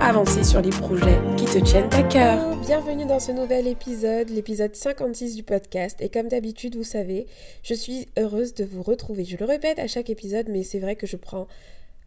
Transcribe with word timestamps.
avancer 0.00 0.44
sur 0.44 0.62
les 0.62 0.70
projets 0.70 1.18
qui 1.36 1.44
te 1.44 1.58
tiennent 1.58 1.92
à 1.92 2.02
cœur. 2.02 2.56
Bienvenue 2.56 3.04
dans 3.04 3.20
ce 3.20 3.32
nouvel 3.32 3.66
épisode, 3.66 4.30
l'épisode 4.30 4.74
56 4.74 5.36
du 5.36 5.42
podcast. 5.42 6.00
Et 6.00 6.08
comme 6.08 6.28
d'habitude, 6.28 6.74
vous 6.74 6.84
savez, 6.84 7.26
je 7.62 7.74
suis 7.74 8.08
heureuse 8.18 8.54
de 8.54 8.64
vous 8.64 8.82
retrouver. 8.82 9.24
Je 9.24 9.36
le 9.36 9.44
répète 9.44 9.78
à 9.78 9.86
chaque 9.86 10.08
épisode, 10.08 10.46
mais 10.48 10.62
c'est 10.62 10.78
vrai 10.78 10.96
que 10.96 11.06
je 11.06 11.16
prends 11.16 11.46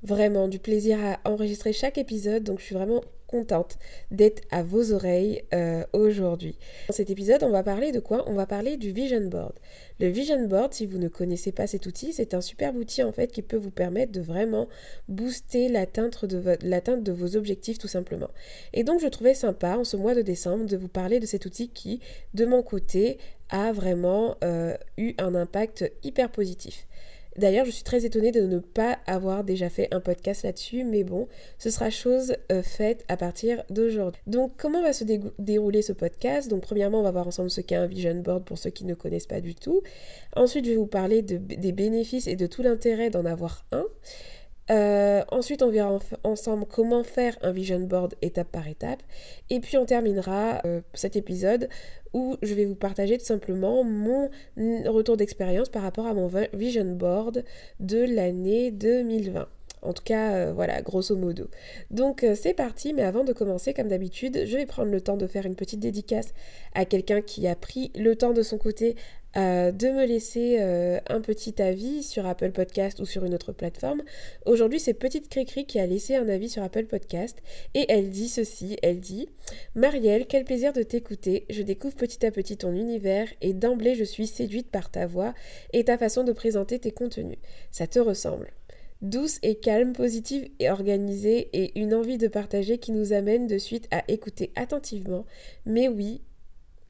vraiment 0.04 0.48
du 0.48 0.60
plaisir 0.60 1.00
à 1.04 1.20
enregistrer 1.30 1.74
chaque 1.74 1.98
épisode, 1.98 2.44
donc 2.44 2.60
je 2.60 2.66
suis 2.66 2.76
vraiment 2.76 3.02
contente 3.34 3.80
d'être 4.12 4.44
à 4.52 4.62
vos 4.62 4.94
oreilles 4.94 5.42
euh, 5.56 5.84
aujourd'hui. 5.92 6.56
Dans 6.88 6.94
cet 6.94 7.10
épisode, 7.10 7.42
on 7.42 7.50
va 7.50 7.64
parler 7.64 7.92
de 7.92 8.00
quoi? 8.00 8.24
On 8.28 8.36
va 8.36 8.46
parler 8.46 8.78
du 8.78 8.92
Vision 8.92 9.26
Board. 9.26 9.54
Le 10.00 10.08
Vision 10.08 10.46
Board, 10.48 10.72
si 10.74 10.86
vous 10.86 11.00
ne 11.00 11.08
connaissez 11.08 11.52
pas 11.52 11.66
cet 11.66 11.88
outil, 11.88 12.14
c'est 12.14 12.36
un 12.36 12.42
superbe 12.42 12.76
outil 12.76 13.02
en 13.02 13.12
fait 13.12 13.32
qui 13.32 13.42
peut 13.42 13.58
vous 13.58 13.72
permettre 13.72 14.12
de 14.12 14.22
vraiment 14.22 14.68
booster 15.08 15.68
l'atteinte 15.68 16.26
de, 16.26 17.12
vos 17.12 17.36
objectifs 17.36 17.80
tout 17.80 17.88
simplement. 17.88 18.30
Et 18.72 18.84
donc 18.84 19.02
je 19.02 19.08
trouvais 19.08 19.34
sympa 19.34 19.78
en 19.78 19.84
ce 19.84 19.98
mois 19.98 20.14
de 20.14 20.22
décembre 20.22 20.66
de 20.68 20.78
vous 20.78 20.88
parler 20.88 21.20
de 21.20 21.26
cet 21.26 21.48
outil 21.48 21.70
qui, 21.70 22.02
de 22.36 22.46
mon 22.46 22.62
côté, 22.62 23.18
a 23.50 23.72
vraiment 23.72 24.38
euh, 24.44 24.76
eu 24.98 25.16
un 25.18 25.34
impact 25.34 25.92
hyper 26.04 26.30
positif. 26.30 26.86
D'ailleurs, 27.38 27.66
je 27.66 27.72
suis 27.72 27.84
très 27.84 28.06
étonnée 28.06 28.32
de 28.32 28.42
ne 28.42 28.60
pas 28.60 29.00
avoir 29.08 29.44
déjà 29.44 29.70
fait 29.70 29.88
un 29.92 30.00
podcast 30.00 30.44
là-dessus, 30.44 30.84
mais 30.84 31.04
bon, 31.04 31.28
ce 31.58 31.70
sera 31.70 31.90
chose 31.90 32.36
euh, 32.52 32.62
faite 32.62 33.04
à 33.08 33.18
partir 33.18 33.64
d'aujourd'hui. 33.70 34.22
Donc, 34.28 34.54
comment 34.58 34.82
va 34.82 34.94
se 34.94 35.04
dérouler 35.40 35.82
ce 35.82 35.94
podcast? 35.94 36.50
Donc, 36.50 36.62
premièrement, 36.62 37.00
on 37.00 37.04
va 37.04 37.12
voir 37.12 37.28
ensemble 37.28 37.50
ce 37.50 37.62
qu'est 37.62 37.76
un 37.76 37.88
vision 37.88 38.16
board 38.16 38.44
pour 38.44 38.58
ceux 38.58 38.70
qui 38.70 38.86
ne 38.86 38.94
connaissent 38.94 39.28
pas 39.28 39.42
du 39.42 39.56
tout. 39.56 39.82
Ensuite, 40.36 40.66
je 40.66 40.72
vais 40.72 40.78
vous 40.78 40.86
parler 40.88 41.22
des 41.22 41.72
bénéfices 41.72 42.28
et 42.28 42.36
de 42.36 42.48
tout 42.48 42.62
l'intérêt 42.62 43.10
d'en 43.10 43.26
avoir 43.26 43.66
un. 43.72 43.86
Euh, 44.72 45.24
ensuite, 45.30 45.62
on 45.62 45.70
verra 45.70 46.00
ensemble 46.24 46.66
comment 46.66 47.04
faire 47.04 47.38
un 47.42 47.52
vision 47.52 47.80
board 47.80 48.16
étape 48.22 48.52
par 48.52 48.68
étape. 48.68 49.04
Et 49.50 49.60
puis, 49.60 49.78
on 49.78 49.86
terminera 49.86 50.62
euh, 50.66 50.82
cet 50.94 51.16
épisode 51.16 51.70
où 52.14 52.38
je 52.42 52.54
vais 52.54 52.66
vous 52.66 52.76
partager 52.76 53.18
tout 53.18 53.26
simplement 53.26 53.84
mon 53.84 54.30
retour 54.86 55.18
d'expérience 55.18 55.70
par 55.70 55.82
rapport 55.82 56.06
à 56.06 56.14
mon 56.14 56.30
vision 56.54 56.86
board 56.86 57.44
de 57.80 58.00
l'année 58.00 58.72
2020. 58.72 59.48
En 59.82 59.92
tout 59.92 60.04
cas, 60.04 60.34
euh, 60.34 60.54
voilà, 60.54 60.82
grosso 60.82 61.16
modo. 61.16 61.50
Donc 61.92 62.26
c'est 62.36 62.54
parti, 62.54 62.94
mais 62.94 63.02
avant 63.02 63.26
de 63.26 63.34
commencer, 63.34 63.74
comme 63.74 63.90
d'habitude, 63.90 64.46
je 64.46 64.56
vais 64.56 64.66
prendre 64.66 64.92
le 64.92 65.02
temps 65.02 65.18
de 65.18 65.28
faire 65.28 65.46
une 65.46 65.56
petite 65.56 65.82
dédicace 65.82 66.34
à 66.74 66.86
quelqu'un 66.86 67.22
qui 67.22 67.48
a 67.48 67.56
pris 67.56 67.92
le 67.96 68.16
temps 68.16 68.32
de 68.32 68.44
son 68.44 68.58
côté 68.58 68.96
euh, 69.36 69.72
de 69.72 69.88
me 69.88 70.06
laisser 70.06 70.58
euh, 70.60 71.00
un 71.08 71.22
petit 71.22 71.62
avis 71.62 72.04
sur 72.04 72.26
Apple 72.26 72.52
Podcast 72.52 73.00
ou 73.00 73.06
sur 73.06 73.26
une 73.26 73.34
autre 73.34 73.52
plateforme. 73.52 74.04
Aujourd'hui, 74.46 74.80
c'est 74.80 74.94
Petite 74.94 75.30
Cricri 75.30 75.66
qui 75.66 75.80
a 75.80 75.86
laissé 75.86 76.16
un 76.16 76.30
avis 76.30 76.50
sur 76.50 76.62
Apple 76.64 76.86
Podcast 76.86 77.42
et 77.74 77.86
elle 77.90 78.10
dit 78.10 78.30
ceci, 78.30 78.78
elle 78.84 79.00
dit 79.00 79.30
Marielle, 79.76 80.28
quel 80.28 80.46
plaisir 80.46 80.74
de 80.74 80.84
t'écouter, 80.84 81.46
je 81.50 81.64
découvre 81.64 81.96
petit 81.96 82.26
à 82.26 82.32
petit 82.32 82.58
ton 82.58 82.74
univers 82.74 83.28
et 83.42 83.54
d'emblée 83.54 83.96
je 83.96 84.04
suis 84.04 84.28
séduite 84.28 84.70
par 84.70 84.92
ta 84.92 85.08
voix 85.08 85.34
et 85.74 85.84
ta 85.84 85.98
façon 85.98 86.24
de 86.24 86.32
présenter 86.32 86.80
tes 86.80 86.92
contenus. 86.92 87.40
Ça 87.72 87.88
te 87.88 88.00
ressemble 88.00 88.52
douce 89.04 89.38
et 89.44 89.56
calme, 89.56 89.94
positive 89.94 90.50
et 90.60 90.70
organisée, 90.70 91.50
et 91.54 91.80
une 91.80 91.94
envie 91.94 92.18
de 92.18 92.28
partager 92.28 92.78
qui 92.80 92.92
nous 92.92 93.14
amène 93.14 93.48
de 93.48 93.58
suite 93.58 93.88
à 93.92 94.04
écouter 94.08 94.52
attentivement. 94.56 95.26
Mais 95.66 95.90
oui, 95.90 96.22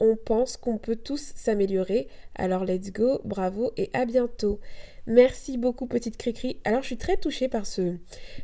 on 0.03 0.17
pense 0.17 0.57
qu'on 0.57 0.77
peut 0.77 0.97
tous 0.97 1.31
s'améliorer. 1.35 2.07
Alors 2.35 2.65
let's 2.65 2.91
go, 2.91 3.21
bravo 3.23 3.71
et 3.77 3.89
à 3.93 4.05
bientôt. 4.05 4.59
Merci 5.05 5.57
beaucoup 5.57 5.85
petite 5.85 6.17
Cricri. 6.17 6.59
Alors 6.63 6.81
je 6.81 6.87
suis 6.87 6.97
très 6.97 7.17
touchée 7.17 7.47
par 7.47 7.65
ce 7.65 7.95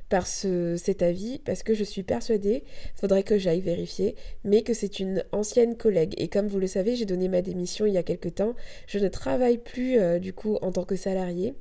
par 0.10 0.28
ce, 0.28 0.76
cet 0.78 1.02
avis 1.02 1.40
parce 1.40 1.64
que 1.64 1.74
je 1.74 1.84
suis 1.84 2.04
persuadée, 2.04 2.64
faudrait 2.96 3.24
que 3.24 3.38
j'aille 3.38 3.62
vérifier, 3.62 4.16
mais 4.44 4.62
que 4.62 4.74
c'est 4.74 5.00
une 5.00 5.24
ancienne 5.32 5.76
collègue 5.76 6.14
et 6.18 6.28
comme 6.30 6.48
vous 6.48 6.60
le 6.60 6.68
savez, 6.68 6.96
j'ai 6.96 7.06
donné 7.06 7.28
ma 7.28 7.42
démission 7.42 7.86
il 7.86 7.94
y 7.94 7.98
a 7.98 8.04
quelque 8.04 8.30
temps. 8.30 8.56
Je 8.88 9.00
ne 9.00 9.08
travaille 9.10 9.58
plus 9.58 10.00
euh, 10.00 10.20
du 10.20 10.34
coup 10.34 10.58
en 10.62 10.72
tant 10.72 10.86
que 10.86 10.96
salariée 10.96 11.56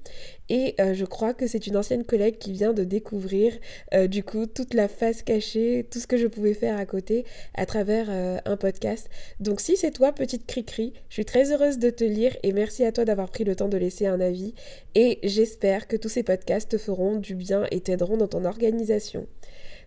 et 0.48 0.74
euh, 0.80 0.94
je 0.94 1.04
crois 1.04 1.34
que 1.34 1.46
c'est 1.46 1.66
une 1.66 1.76
ancienne 1.76 2.04
collègue 2.04 2.38
qui 2.38 2.52
vient 2.52 2.72
de 2.72 2.84
découvrir 2.84 3.52
euh, 3.94 4.06
du 4.06 4.22
coup 4.22 4.46
toute 4.46 4.74
la 4.74 4.88
face 4.88 5.22
cachée, 5.22 5.86
tout 5.90 5.98
ce 5.98 6.06
que 6.06 6.16
je 6.16 6.26
pouvais 6.26 6.54
faire 6.54 6.76
à 6.76 6.86
côté 6.86 7.24
à 7.54 7.66
travers 7.66 8.08
un 8.44 8.56
podcast. 8.56 9.08
Donc 9.40 9.60
si 9.60 9.76
c'est 9.76 9.90
toi 9.90 10.12
petite 10.12 10.46
Cricri, 10.46 10.92
je 11.08 11.14
suis 11.14 11.24
très 11.24 11.52
heureuse 11.52 11.78
de 11.78 11.90
te 11.90 12.04
lire 12.04 12.36
et 12.42 12.52
merci 12.52 12.84
à 12.84 12.92
toi 12.92 13.04
d'avoir 13.04 13.30
pris 13.30 13.44
le 13.44 13.56
temps 13.56 13.68
de 13.68 13.76
laisser 13.76 14.06
un 14.06 14.20
avis 14.20 14.54
et 14.94 15.18
j'espère 15.22 15.86
que 15.86 15.96
tous 15.96 16.08
ces 16.08 16.22
podcasts 16.22 16.70
te 16.70 16.78
feront 16.78 17.16
du 17.16 17.34
bien 17.34 17.66
et 17.70 17.80
t'aideront 17.80 18.16
dans 18.16 18.28
ton 18.28 18.44
organisation. 18.44 19.26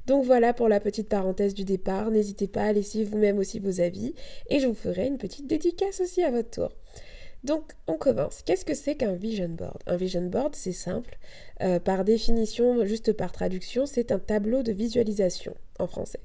Donc 0.08 0.26
voilà 0.26 0.54
pour 0.54 0.68
la 0.68 0.80
petite 0.80 1.10
parenthèse 1.10 1.54
du 1.54 1.64
départ. 1.64 2.12
N'hésitez 2.12 2.48
pas 2.48 2.64
à 2.64 2.74
laisser 2.74 3.04
vous-même 3.04 3.38
aussi 3.38 3.60
vos 3.60 3.82
avis 3.82 4.14
et 4.50 4.60
je 4.60 4.68
vous 4.68 4.74
ferai 4.74 5.08
une 5.08 5.18
petite 5.18 5.48
dédicace 5.48 6.02
aussi 6.02 6.24
à 6.24 6.32
votre 6.32 6.50
tour. 6.50 6.72
Donc 7.44 7.74
on 7.88 7.97
commence. 7.97 8.44
Qu'est-ce 8.44 8.66
que 8.66 8.75
c'est 8.75 8.96
qu'un 8.96 9.13
vision 9.13 9.50
board? 9.50 9.81
Un 9.88 9.96
vision 9.96 10.22
board, 10.22 10.56
c'est 10.56 10.74
simple. 10.74 11.18
Euh, 11.62 11.79
par 11.79 12.03
définition, 12.03 12.85
juste 12.85 13.13
par 13.13 13.31
traduction, 13.31 13.85
c'est 13.85 14.12
un 14.12 14.19
tableau 14.19 14.62
de 14.62 14.72
visualisation 14.72 15.56
en 15.80 15.88
français. 15.88 16.19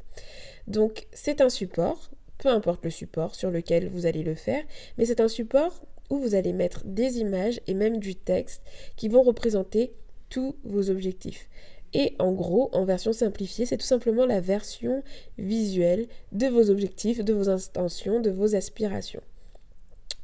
Donc 0.67 1.07
c'est 1.13 1.41
un 1.41 1.49
support, 1.49 2.11
peu 2.39 2.49
importe 2.49 2.85
le 2.85 2.91
support 2.91 3.35
sur 3.35 3.51
lequel 3.51 3.89
vous 3.89 4.05
allez 4.05 4.23
le 4.23 4.35
faire, 4.35 4.63
mais 4.99 5.07
c'est 5.07 5.21
un 5.21 5.29
support 5.29 5.87
où 6.11 6.19
vous 6.19 6.35
allez 6.35 6.53
mettre 6.53 6.83
des 6.85 7.19
images 7.19 7.61
et 7.67 7.75
même 7.75 7.99
du 7.99 8.15
texte 8.15 8.63
qui 8.97 9.09
vont 9.09 9.23
représenter 9.23 9.93
tous 10.29 10.57
vos 10.65 10.91
objectifs. 10.91 11.49
Et 11.95 12.15
en 12.19 12.33
gros, 12.33 12.69
en 12.73 12.85
version 12.85 13.13
simplifiée, 13.13 13.65
c'est 13.65 13.77
tout 13.77 13.87
simplement 13.87 14.27
la 14.27 14.41
version 14.41 15.03
visuelle 15.39 16.09
de 16.33 16.47
vos 16.47 16.69
objectifs, 16.69 17.25
de 17.25 17.33
vos 17.33 17.49
intentions, 17.49 18.21
de 18.21 18.31
vos 18.31 18.55
aspirations. 18.55 19.23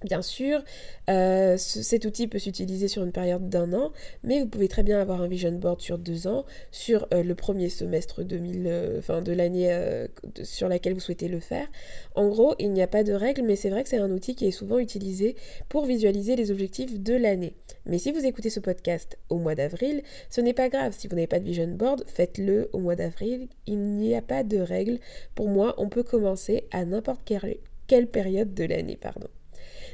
Bien 0.04 0.22
sûr, 0.22 0.62
euh, 1.08 1.56
cet 1.56 2.04
outil 2.04 2.26
peut 2.26 2.40
s'utiliser 2.40 2.88
sur 2.88 3.04
une 3.04 3.12
période 3.12 3.48
d'un 3.48 3.72
an, 3.72 3.92
mais 4.24 4.40
vous 4.40 4.48
pouvez 4.48 4.66
très 4.66 4.82
bien 4.82 5.00
avoir 5.00 5.22
un 5.22 5.28
vision 5.28 5.52
board 5.52 5.80
sur 5.80 5.98
deux 5.98 6.26
ans, 6.26 6.44
sur 6.72 7.06
euh, 7.14 7.22
le 7.22 7.34
premier 7.34 7.68
semestre 7.68 8.24
2000, 8.24 8.64
euh, 8.66 9.20
de 9.20 9.32
l'année 9.32 9.70
sur 10.42 10.68
laquelle 10.68 10.94
vous 10.94 11.00
souhaitez 11.00 11.28
le 11.28 11.38
faire. 11.38 11.68
En 12.14 12.28
gros, 12.28 12.54
il 12.58 12.72
n'y 12.72 12.82
a 12.82 12.86
pas 12.86 13.04
de 13.04 13.12
règle, 13.12 13.42
mais 13.42 13.56
c'est 13.56 13.70
vrai 13.70 13.82
que 13.82 13.88
c'est 13.88 13.98
un 13.98 14.10
outil 14.10 14.34
qui 14.34 14.46
est 14.46 14.52
souvent 14.52 14.78
utilisé 14.78 15.36
pour 15.68 15.86
visualiser 15.86 16.34
les 16.34 16.50
objectifs 16.50 16.98
de 16.98 17.14
l'année. 17.14 17.54
Mais 17.86 17.98
si 17.98 18.10
vous 18.10 18.24
écoutez 18.24 18.50
ce 18.50 18.60
podcast 18.60 19.19
au 19.28 19.36
mois 19.36 19.54
d'avril, 19.54 20.02
ce 20.30 20.40
n'est 20.40 20.54
pas 20.54 20.69
grave. 20.69 20.94
Si 20.96 21.08
vous 21.08 21.14
n'avez 21.14 21.26
pas 21.26 21.40
de 21.40 21.44
vision 21.44 21.69
board, 21.69 22.04
faites-le 22.06 22.70
au 22.72 22.78
mois 22.78 22.96
d'avril. 22.96 23.48
Il 23.66 23.78
n'y 23.78 24.14
a 24.14 24.22
pas 24.22 24.42
de 24.42 24.58
règle. 24.58 24.98
Pour 25.34 25.48
moi, 25.48 25.74
on 25.78 25.88
peut 25.88 26.02
commencer 26.02 26.64
à 26.72 26.84
n'importe 26.84 27.20
quelle, 27.24 27.56
quelle 27.86 28.08
période 28.08 28.54
de 28.54 28.64
l'année, 28.64 28.96
pardon. 28.96 29.28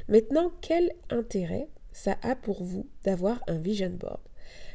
Maintenant, 0.09 0.51
quel 0.61 0.91
intérêt 1.11 1.67
ça 1.93 2.17
a 2.23 2.35
pour 2.35 2.63
vous 2.63 2.87
d'avoir 3.03 3.43
un 3.47 3.59
vision 3.59 3.91
board? 3.91 4.19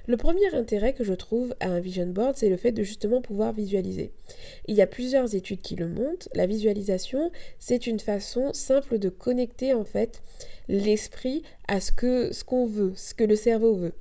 Le 0.06 0.16
premier 0.16 0.54
intérêt 0.54 0.92
que 0.92 1.02
je 1.02 1.12
trouve 1.12 1.56
à 1.58 1.66
un 1.66 1.80
vision 1.80 2.06
board, 2.06 2.36
c'est 2.36 2.48
le 2.48 2.56
fait 2.56 2.70
de 2.70 2.84
justement 2.84 3.20
pouvoir 3.20 3.52
visualiser. 3.52 4.12
Il 4.68 4.76
y 4.76 4.82
a 4.82 4.86
plusieurs 4.86 5.34
études 5.34 5.60
qui 5.60 5.74
le 5.74 5.88
montrent. 5.88 6.28
La 6.34 6.46
visualisation, 6.46 7.32
c'est 7.58 7.88
une 7.88 7.98
façon 7.98 8.52
simple 8.52 8.98
de 9.00 9.08
connecter 9.08 9.74
en 9.74 9.84
fait 9.84 10.22
l'esprit 10.68 11.42
à 11.66 11.80
ce 11.80 11.90
que 11.90 12.32
ce 12.32 12.44
qu'on 12.44 12.66
veut, 12.66 12.92
ce 12.94 13.12
que 13.12 13.24
le 13.24 13.34
cerveau 13.34 13.74
veut. 13.74 13.94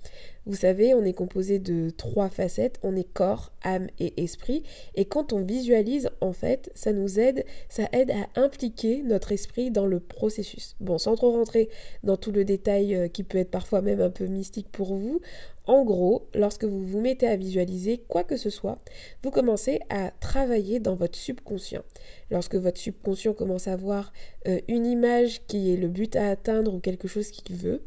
Vous 0.45 0.55
savez, 0.55 0.93
on 0.93 1.03
est 1.05 1.13
composé 1.13 1.59
de 1.59 1.89
trois 1.89 2.29
facettes, 2.29 2.79
on 2.83 2.95
est 2.95 3.11
corps, 3.11 3.51
âme 3.63 3.87
et 3.99 4.21
esprit, 4.21 4.63
et 4.95 5.05
quand 5.05 5.31
on 5.31 5.41
visualise, 5.41 6.09
en 6.19 6.33
fait, 6.33 6.69
ça 6.75 6.91
nous 6.91 7.19
aide, 7.19 7.45
ça 7.69 7.87
aide 7.93 8.11
à 8.11 8.39
impliquer 8.39 9.03
notre 9.03 9.31
esprit 9.31 9.71
dans 9.71 9.85
le 9.85 9.99
processus. 9.99 10.75
Bon, 10.81 10.97
sans 10.97 11.15
trop 11.15 11.31
rentrer 11.31 11.69
dans 12.03 12.17
tout 12.17 12.31
le 12.31 12.43
détail 12.43 12.95
euh, 12.95 13.07
qui 13.07 13.23
peut 13.23 13.37
être 13.37 13.51
parfois 13.51 13.81
même 13.81 14.01
un 14.01 14.09
peu 14.09 14.25
mystique 14.25 14.67
pour 14.71 14.95
vous, 14.95 15.21
en 15.65 15.85
gros, 15.85 16.27
lorsque 16.35 16.65
vous 16.65 16.85
vous 16.85 16.99
mettez 16.99 17.25
à 17.25 17.37
visualiser 17.37 18.03
quoi 18.09 18.25
que 18.25 18.35
ce 18.35 18.49
soit, 18.49 18.79
vous 19.23 19.31
commencez 19.31 19.79
à 19.89 20.11
travailler 20.19 20.81
dans 20.81 20.95
votre 20.95 21.17
subconscient. 21.17 21.83
Lorsque 22.31 22.55
votre 22.55 22.79
subconscient 22.79 23.33
commence 23.33 23.69
à 23.69 23.77
voir 23.77 24.11
euh, 24.47 24.59
une 24.67 24.85
image 24.85 25.41
qui 25.47 25.73
est 25.73 25.77
le 25.77 25.87
but 25.87 26.17
à 26.17 26.29
atteindre 26.29 26.73
ou 26.73 26.79
quelque 26.79 27.07
chose 27.07 27.29
qu'il 27.29 27.55
veut, 27.55 27.81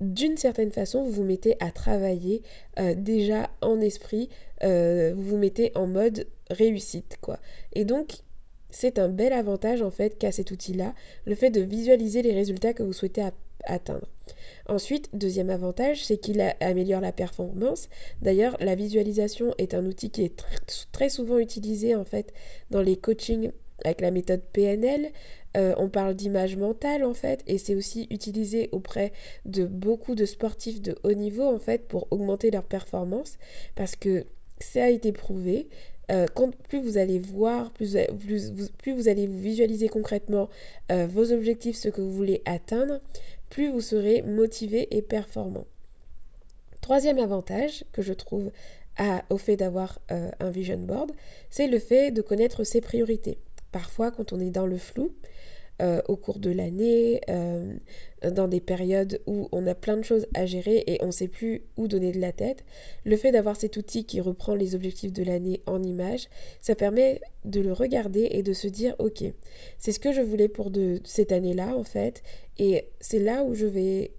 d'une 0.00 0.36
certaine 0.36 0.72
façon, 0.72 1.02
vous 1.04 1.12
vous 1.12 1.24
mettez 1.24 1.56
à 1.60 1.70
travailler 1.70 2.42
euh, 2.78 2.94
déjà 2.96 3.50
en 3.60 3.80
esprit, 3.80 4.28
euh, 4.64 5.12
vous 5.14 5.22
vous 5.22 5.36
mettez 5.36 5.72
en 5.74 5.86
mode 5.86 6.26
réussite, 6.50 7.18
quoi. 7.20 7.38
Et 7.74 7.84
donc, 7.84 8.14
c'est 8.70 8.98
un 8.98 9.08
bel 9.08 9.32
avantage 9.32 9.82
en 9.82 9.90
fait 9.90 10.18
qu'a 10.18 10.32
cet 10.32 10.50
outil-là, 10.50 10.94
le 11.26 11.34
fait 11.34 11.50
de 11.50 11.60
visualiser 11.60 12.22
les 12.22 12.32
résultats 12.32 12.72
que 12.72 12.82
vous 12.82 12.92
souhaitez 12.92 13.22
atteindre. 13.64 14.06
Ensuite, 14.68 15.10
deuxième 15.12 15.50
avantage, 15.50 16.04
c'est 16.04 16.18
qu'il 16.18 16.40
améliore 16.60 17.00
la 17.00 17.12
performance. 17.12 17.88
D'ailleurs, 18.22 18.56
la 18.60 18.76
visualisation 18.76 19.54
est 19.58 19.74
un 19.74 19.84
outil 19.86 20.10
qui 20.10 20.22
est 20.22 20.44
très 20.92 21.08
souvent 21.08 21.38
utilisé 21.38 21.94
en 21.96 22.04
fait 22.04 22.32
dans 22.70 22.82
les 22.82 22.96
coachings 22.96 23.50
avec 23.84 24.00
la 24.00 24.10
méthode 24.10 24.42
PNL. 24.52 25.10
Euh, 25.56 25.74
on 25.78 25.88
parle 25.88 26.14
d'image 26.14 26.56
mentale 26.56 27.04
en 27.04 27.14
fait, 27.14 27.42
et 27.46 27.58
c'est 27.58 27.74
aussi 27.74 28.06
utilisé 28.10 28.68
auprès 28.72 29.12
de 29.44 29.64
beaucoup 29.64 30.14
de 30.14 30.24
sportifs 30.24 30.80
de 30.80 30.96
haut 31.02 31.12
niveau 31.12 31.44
en 31.44 31.58
fait 31.58 31.88
pour 31.88 32.06
augmenter 32.10 32.50
leur 32.50 32.64
performance, 32.64 33.36
parce 33.74 33.96
que 33.96 34.24
ça 34.60 34.84
a 34.84 34.88
été 34.88 35.12
prouvé. 35.12 35.68
Euh, 36.10 36.26
plus 36.68 36.80
vous 36.80 36.98
allez 36.98 37.20
voir, 37.20 37.70
plus, 37.72 37.96
vous 38.86 39.08
allez 39.08 39.26
vous 39.28 39.38
visualiser 39.38 39.88
concrètement 39.88 40.48
euh, 40.90 41.06
vos 41.06 41.32
objectifs, 41.32 41.76
ce 41.76 41.88
que 41.88 42.00
vous 42.00 42.12
voulez 42.12 42.42
atteindre, 42.46 43.00
plus 43.48 43.70
vous 43.70 43.80
serez 43.80 44.22
motivé 44.22 44.88
et 44.96 45.02
performant. 45.02 45.66
Troisième 46.80 47.18
avantage 47.18 47.84
que 47.92 48.02
je 48.02 48.12
trouve 48.12 48.50
au 49.30 49.38
fait 49.38 49.56
d'avoir 49.56 49.98
un 50.08 50.50
vision 50.50 50.76
board, 50.76 51.12
c'est 51.48 51.68
le 51.68 51.78
fait 51.78 52.10
de 52.10 52.20
connaître 52.20 52.64
ses 52.64 52.82
priorités. 52.82 53.38
Parfois, 53.72 54.10
quand 54.10 54.32
on 54.32 54.40
est 54.40 54.50
dans 54.50 54.66
le 54.66 54.78
flou, 54.78 55.12
euh, 55.80 56.02
au 56.08 56.16
cours 56.16 56.40
de 56.40 56.50
l'année, 56.50 57.22
euh, 57.30 57.72
dans 58.32 58.48
des 58.48 58.60
périodes 58.60 59.22
où 59.26 59.48
on 59.50 59.66
a 59.66 59.74
plein 59.74 59.96
de 59.96 60.02
choses 60.02 60.26
à 60.34 60.44
gérer 60.44 60.84
et 60.86 60.98
on 61.00 61.06
ne 61.06 61.10
sait 61.10 61.28
plus 61.28 61.62
où 61.78 61.88
donner 61.88 62.12
de 62.12 62.20
la 62.20 62.32
tête, 62.32 62.64
le 63.06 63.16
fait 63.16 63.32
d'avoir 63.32 63.56
cet 63.56 63.78
outil 63.78 64.04
qui 64.04 64.20
reprend 64.20 64.54
les 64.54 64.74
objectifs 64.74 65.12
de 65.12 65.22
l'année 65.22 65.62
en 65.64 65.82
images, 65.82 66.28
ça 66.60 66.74
permet 66.74 67.22
de 67.46 67.60
le 67.62 67.72
regarder 67.72 68.28
et 68.30 68.42
de 68.42 68.52
se 68.52 68.68
dire 68.68 68.94
ok, 68.98 69.24
c'est 69.78 69.92
ce 69.92 70.00
que 70.00 70.12
je 70.12 70.20
voulais 70.20 70.48
pour 70.48 70.70
de, 70.70 71.00
cette 71.04 71.32
année-là 71.32 71.74
en 71.74 71.84
fait, 71.84 72.22
et 72.58 72.88
c'est 73.00 73.20
là 73.20 73.42
où 73.42 73.54
je 73.54 73.66
vais 73.66 74.10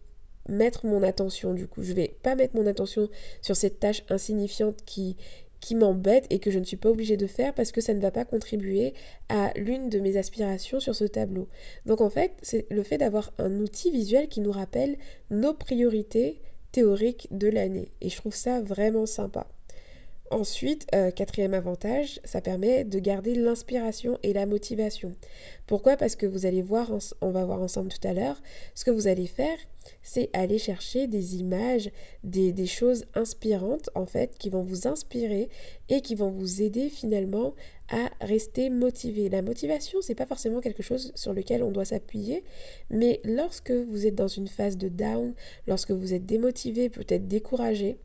mettre 0.50 0.88
mon 0.88 1.04
attention 1.04 1.54
du 1.54 1.68
coup. 1.68 1.84
Je 1.84 1.94
vais 1.94 2.16
pas 2.24 2.34
mettre 2.34 2.56
mon 2.56 2.66
attention 2.66 3.08
sur 3.44 3.56
cette 3.56 3.80
tâche 3.80 4.04
insignifiante 4.10 4.80
qui 4.84 5.16
qui 5.62 5.76
m'embête 5.76 6.26
et 6.30 6.40
que 6.40 6.52
je 6.52 6.60
ne 6.60 6.66
suis 6.66 6.76
pas 6.76 6.90
obligée 6.90 7.16
de 7.16 7.28
faire 7.28 7.54
parce 7.54 7.72
que 7.72 7.80
ça 7.80 7.94
ne 7.94 8.02
va 8.02 8.12
pas 8.12 8.26
contribuer 8.26 8.94
à 9.30 9.54
l'une 9.56 9.90
de 9.90 10.00
mes 10.00 10.18
aspirations 10.18 10.80
sur 10.80 10.96
ce 10.96 11.06
tableau. 11.06 11.48
Donc 11.86 12.02
en 12.02 12.10
fait, 12.10 12.34
c'est 12.42 12.66
le 12.70 12.84
fait 12.84 12.98
d'avoir 12.98 13.32
un 13.38 13.60
outil 13.60 13.92
visuel 13.92 14.28
qui 14.28 14.42
nous 14.42 14.52
rappelle 14.52 14.98
nos 15.30 15.54
priorités 15.54 16.42
théoriques 16.72 17.28
de 17.32 17.48
l'année. 17.48 17.92
Et 18.02 18.10
je 18.10 18.18
trouve 18.18 18.36
ça 18.36 18.62
vraiment 18.62 19.06
sympa. 19.06 19.48
Ensuite, 20.32 20.88
euh, 20.96 21.12
quatrième 21.12 21.54
avantage, 21.54 22.22
ça 22.24 22.40
permet 22.40 22.86
de 22.86 23.00
garder 23.00 23.36
l'inspiration 23.36 24.18
et 24.24 24.32
la 24.32 24.46
motivation. 24.46 25.12
Pourquoi? 25.68 25.98
Parce 25.98 26.16
que 26.16 26.26
vous 26.26 26.46
allez 26.46 26.62
voir, 26.62 26.90
on 27.20 27.32
va 27.32 27.44
voir 27.44 27.62
ensemble 27.62 27.90
tout 27.90 28.08
à 28.08 28.14
l'heure, 28.14 28.42
ce 28.74 28.86
que 28.86 28.92
vous 28.92 29.08
allez 29.08 29.28
faire, 29.28 29.58
c'est 30.02 30.30
aller 30.32 30.58
chercher 30.58 31.08
des 31.08 31.36
images, 31.36 31.92
des, 32.24 32.54
des, 32.54 32.66
choses 32.66 33.04
inspirantes 33.14 33.90
en 33.94 34.06
fait, 34.06 34.38
qui 34.38 34.50
vont 34.50 34.62
vous 34.62 34.88
inspirer 34.88 35.50
et 35.90 36.00
qui 36.00 36.16
vont 36.16 36.30
vous 36.30 36.62
aider 36.62 36.88
finalement 36.88 37.54
à 37.90 38.10
rester 38.22 38.70
motivé. 38.70 39.28
La 39.28 39.42
motivation, 39.42 40.00
c'est 40.02 40.16
pas 40.16 40.26
forcément 40.26 40.62
quelque 40.62 40.82
chose 40.82 41.12
sur 41.14 41.34
lequel 41.34 41.62
on 41.62 41.72
doit 41.72 41.84
s'appuyer, 41.84 42.46
mais 42.90 43.20
lorsque 43.26 43.72
vous 43.72 44.08
êtes 44.08 44.16
dans 44.16 44.30
une 44.30 44.48
phase 44.48 44.78
de 44.78 44.88
down, 44.88 45.34
lorsque 45.68 45.92
vous 45.92 46.14
êtes 46.14 46.26
démotivé, 46.26 46.88
peut-être 46.88 47.28
découragé, 47.28 47.98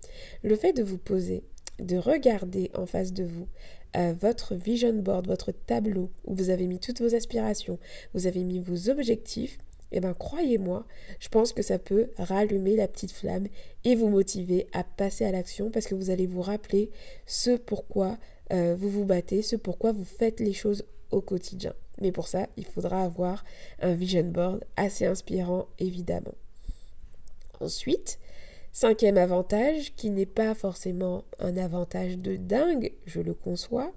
le 0.42 0.56
fait 0.56 0.72
de 0.72 0.82
vous 0.82 0.98
poser 0.98 1.44
de 1.78 1.96
regarder 1.96 2.70
en 2.74 2.86
face 2.86 3.12
de 3.12 3.24
vous 3.24 3.46
euh, 3.96 4.14
votre 4.20 4.54
vision 4.54 4.92
board, 4.92 5.26
votre 5.26 5.52
tableau 5.52 6.10
où 6.24 6.34
vous 6.34 6.50
avez 6.50 6.66
mis 6.66 6.78
toutes 6.78 7.00
vos 7.00 7.14
aspirations, 7.14 7.78
vous 8.14 8.26
avez 8.26 8.44
mis 8.44 8.60
vos 8.60 8.90
objectifs, 8.90 9.58
et 9.92 9.98
eh 9.98 10.00
bien 10.00 10.14
croyez-moi, 10.14 10.84
je 11.20 11.28
pense 11.28 11.52
que 11.52 11.62
ça 11.62 11.78
peut 11.78 12.10
rallumer 12.18 12.74
la 12.74 12.88
petite 12.88 13.12
flamme 13.12 13.46
et 13.84 13.94
vous 13.94 14.08
motiver 14.08 14.66
à 14.72 14.82
passer 14.82 15.24
à 15.24 15.30
l'action 15.30 15.70
parce 15.70 15.86
que 15.86 15.94
vous 15.94 16.10
allez 16.10 16.26
vous 16.26 16.42
rappeler 16.42 16.90
ce 17.24 17.56
pourquoi 17.56 18.18
euh, 18.52 18.74
vous 18.76 18.90
vous 18.90 19.04
battez, 19.04 19.42
ce 19.42 19.54
pourquoi 19.54 19.92
vous 19.92 20.04
faites 20.04 20.40
les 20.40 20.52
choses 20.52 20.84
au 21.12 21.20
quotidien. 21.20 21.72
Mais 22.00 22.10
pour 22.10 22.26
ça, 22.26 22.48
il 22.56 22.66
faudra 22.66 23.02
avoir 23.02 23.44
un 23.80 23.94
vision 23.94 24.24
board 24.24 24.64
assez 24.76 25.06
inspirant, 25.06 25.66
évidemment. 25.78 26.34
Ensuite, 27.60 28.18
Cinquième 28.78 29.16
avantage, 29.16 29.94
qui 29.96 30.10
n'est 30.10 30.26
pas 30.26 30.54
forcément 30.54 31.24
un 31.38 31.56
avantage 31.56 32.18
de 32.18 32.36
dingue, 32.36 32.92
je 33.06 33.20
le 33.20 33.32
conçois, 33.32 33.90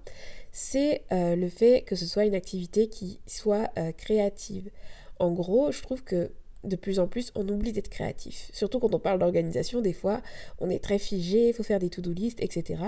c'est 0.53 1.03
euh, 1.11 1.35
le 1.35 1.49
fait 1.49 1.81
que 1.81 1.97
ce 1.97 2.05
soit 2.05 2.23
une 2.23 2.33
activité 2.33 2.87
qui 2.87 3.19
soit 3.27 3.71
euh, 3.77 3.91
créative. 3.91 4.71
En 5.19 5.33
gros, 5.33 5.73
je 5.73 5.81
trouve 5.81 6.01
que 6.05 6.31
de 6.63 6.75
plus 6.75 6.99
en 6.99 7.07
plus, 7.07 7.31
on 7.35 7.47
oublie 7.47 7.71
d'être 7.71 7.89
créatif. 7.89 8.49
Surtout 8.53 8.79
quand 8.79 8.93
on 8.93 8.99
parle 8.99 9.19
d'organisation, 9.19 9.81
des 9.81 9.93
fois, 9.93 10.21
on 10.59 10.69
est 10.69 10.83
très 10.83 10.99
figé, 10.99 11.49
il 11.49 11.53
faut 11.53 11.63
faire 11.63 11.79
des 11.79 11.89
to-do 11.89 12.11
list, 12.11 12.39
etc. 12.41 12.83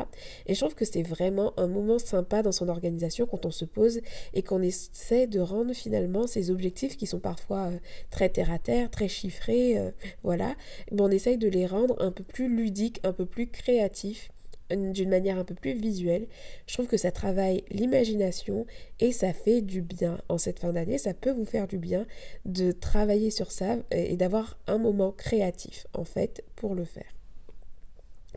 Et 0.46 0.54
je 0.54 0.60
trouve 0.60 0.76
que 0.76 0.86
c'est 0.86 1.04
vraiment 1.04 1.54
un 1.58 1.68
moment 1.68 2.00
sympa 2.00 2.42
dans 2.42 2.52
son 2.52 2.70
organisation 2.70 3.26
quand 3.26 3.46
on 3.46 3.52
se 3.52 3.66
pose 3.66 4.02
et 4.34 4.44
qu'on 4.44 4.62
essaie 4.62 5.28
de 5.28 5.40
rendre 5.40 5.74
finalement 5.74 6.28
ces 6.28 6.52
objectifs 6.52 6.98
qui 6.98 7.08
sont 7.08 7.20
parfois 7.20 7.68
euh, 7.68 7.78
très 8.10 8.30
terre-à-terre, 8.30 8.90
très 8.90 9.08
chiffrés, 9.08 9.78
euh, 9.78 9.92
voilà, 10.24 10.56
on 10.92 11.10
essaye 11.10 11.38
de 11.38 11.48
les 11.48 11.66
rendre 11.66 11.96
un 12.02 12.12
peu 12.12 12.24
plus 12.24 12.54
ludiques, 12.54 13.00
un 13.04 13.14
peu 13.14 13.26
plus 13.26 13.48
créatifs 13.48 14.32
d'une 14.76 15.10
manière 15.10 15.38
un 15.38 15.44
peu 15.44 15.56
plus 15.56 15.74
visuelle. 15.74 16.28
Je 16.68 16.74
trouve 16.74 16.88
que 16.88 16.98
ça 16.98 17.12
travaille 17.12 17.64
l'imagination 17.70 18.66
et 19.00 19.12
ça 19.12 19.34
fait 19.34 19.62
du 19.62 19.82
bien. 19.82 20.22
En 20.30 20.38
cette 20.38 20.60
fin 20.60 20.74
d'année, 20.74 20.98
ça 20.98 21.14
peut 21.14 21.32
vous 21.32 21.46
faire 21.46 21.68
du 21.68 21.78
bien 21.78 22.06
de 22.46 22.72
travailler 22.72 23.32
sur 23.32 23.52
ça 23.52 23.78
et 23.92 24.18
d'avoir 24.18 24.58
un 24.68 24.78
moment 24.78 25.12
créatif 25.12 25.88
en 25.94 26.04
fait 26.04 26.44
pour 26.56 26.76
le 26.76 26.86
faire. 26.86 27.16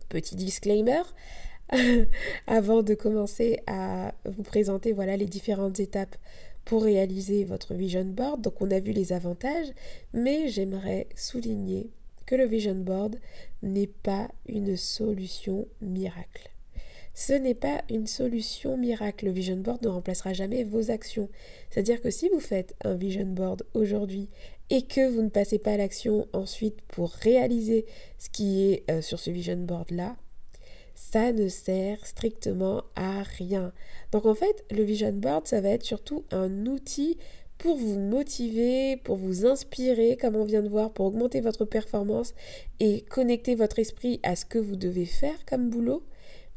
Petit 0.09 0.37
disclaimer, 0.37 1.03
avant 2.47 2.83
de 2.83 2.95
commencer 2.95 3.61
à 3.67 4.15
vous 4.25 4.43
présenter 4.43 4.93
voilà 4.93 5.17
les 5.17 5.27
différentes 5.27 5.81
étapes 5.81 6.17
pour 6.65 6.85
réaliser 6.85 7.45
votre 7.45 7.75
vision 7.75 8.05
board. 8.05 8.41
Donc 8.41 8.61
on 8.61 8.71
a 8.71 8.81
vu 8.81 8.93
les 8.93 9.13
avantages, 9.13 9.69
mais 10.13 10.49
j'aimerais 10.49 11.09
souligner 11.15 11.91
le 12.35 12.47
vision 12.47 12.75
board 12.75 13.17
n'est 13.63 13.87
pas 13.87 14.29
une 14.47 14.77
solution 14.77 15.67
miracle. 15.81 16.51
Ce 17.15 17.33
n'est 17.33 17.55
pas 17.55 17.83
une 17.89 18.09
solution 18.09 18.77
miracle. 18.77 19.27
Le 19.27 19.31
vision 19.31 19.57
board 19.57 19.83
ne 19.85 19.89
remplacera 19.89 20.33
jamais 20.33 20.65
vos 20.65 20.91
actions. 20.91 21.29
C'est-à-dire 21.71 22.01
que 22.01 22.11
si 22.11 22.29
vous 22.29 22.41
faites 22.41 22.75
un 22.85 22.95
vision 22.95 23.27
board 23.27 23.63
aujourd'hui 23.73 24.29
et 24.69 24.83
que 24.83 25.09
vous 25.09 25.23
ne 25.23 25.29
passez 25.29 25.59
pas 25.61 25.77
l'action 25.77 26.27
ensuite 26.33 26.81
pour 26.89 27.11
réaliser 27.11 27.87
ce 28.19 28.29
qui 28.31 28.65
est 28.65 28.91
euh, 28.91 29.01
sur 29.01 29.21
ce 29.21 29.31
vision 29.31 29.57
board 29.57 29.93
là, 29.93 30.17
ça 30.97 31.33
ne 31.33 31.49
sert 31.49 32.05
strictement 32.07 32.83
à 32.97 33.23
rien. 33.23 33.73
Donc 34.11 34.27
en 34.27 34.35
fait, 34.35 34.65
le 34.71 34.83
vision 34.83 35.13
board, 35.13 35.47
ça 35.47 35.61
va 35.61 35.71
être 35.71 35.85
surtout 35.85 36.25
un 36.33 36.67
outil 36.67 37.19
pour 37.59 37.77
vous 37.77 37.99
motiver, 37.99 38.97
pour 38.99 39.17
vous 39.17 39.47
inspirer, 39.47 40.17
comme 40.17 40.37
on 40.37 40.45
vient 40.45 40.63
de 40.63 40.69
voir, 40.69 40.93
pour 40.93 41.07
augmenter 41.07 41.41
votre 41.41 41.65
performance 41.65 42.35
et 42.81 43.03
connecter 43.03 43.55
votre 43.55 43.79
esprit 43.79 44.21
à 44.23 44.37
ce 44.37 44.45
que 44.45 44.59
vous 44.59 44.77
devez 44.77 45.07
faire 45.07 45.45
comme 45.47 45.71
boulot. 45.71 46.03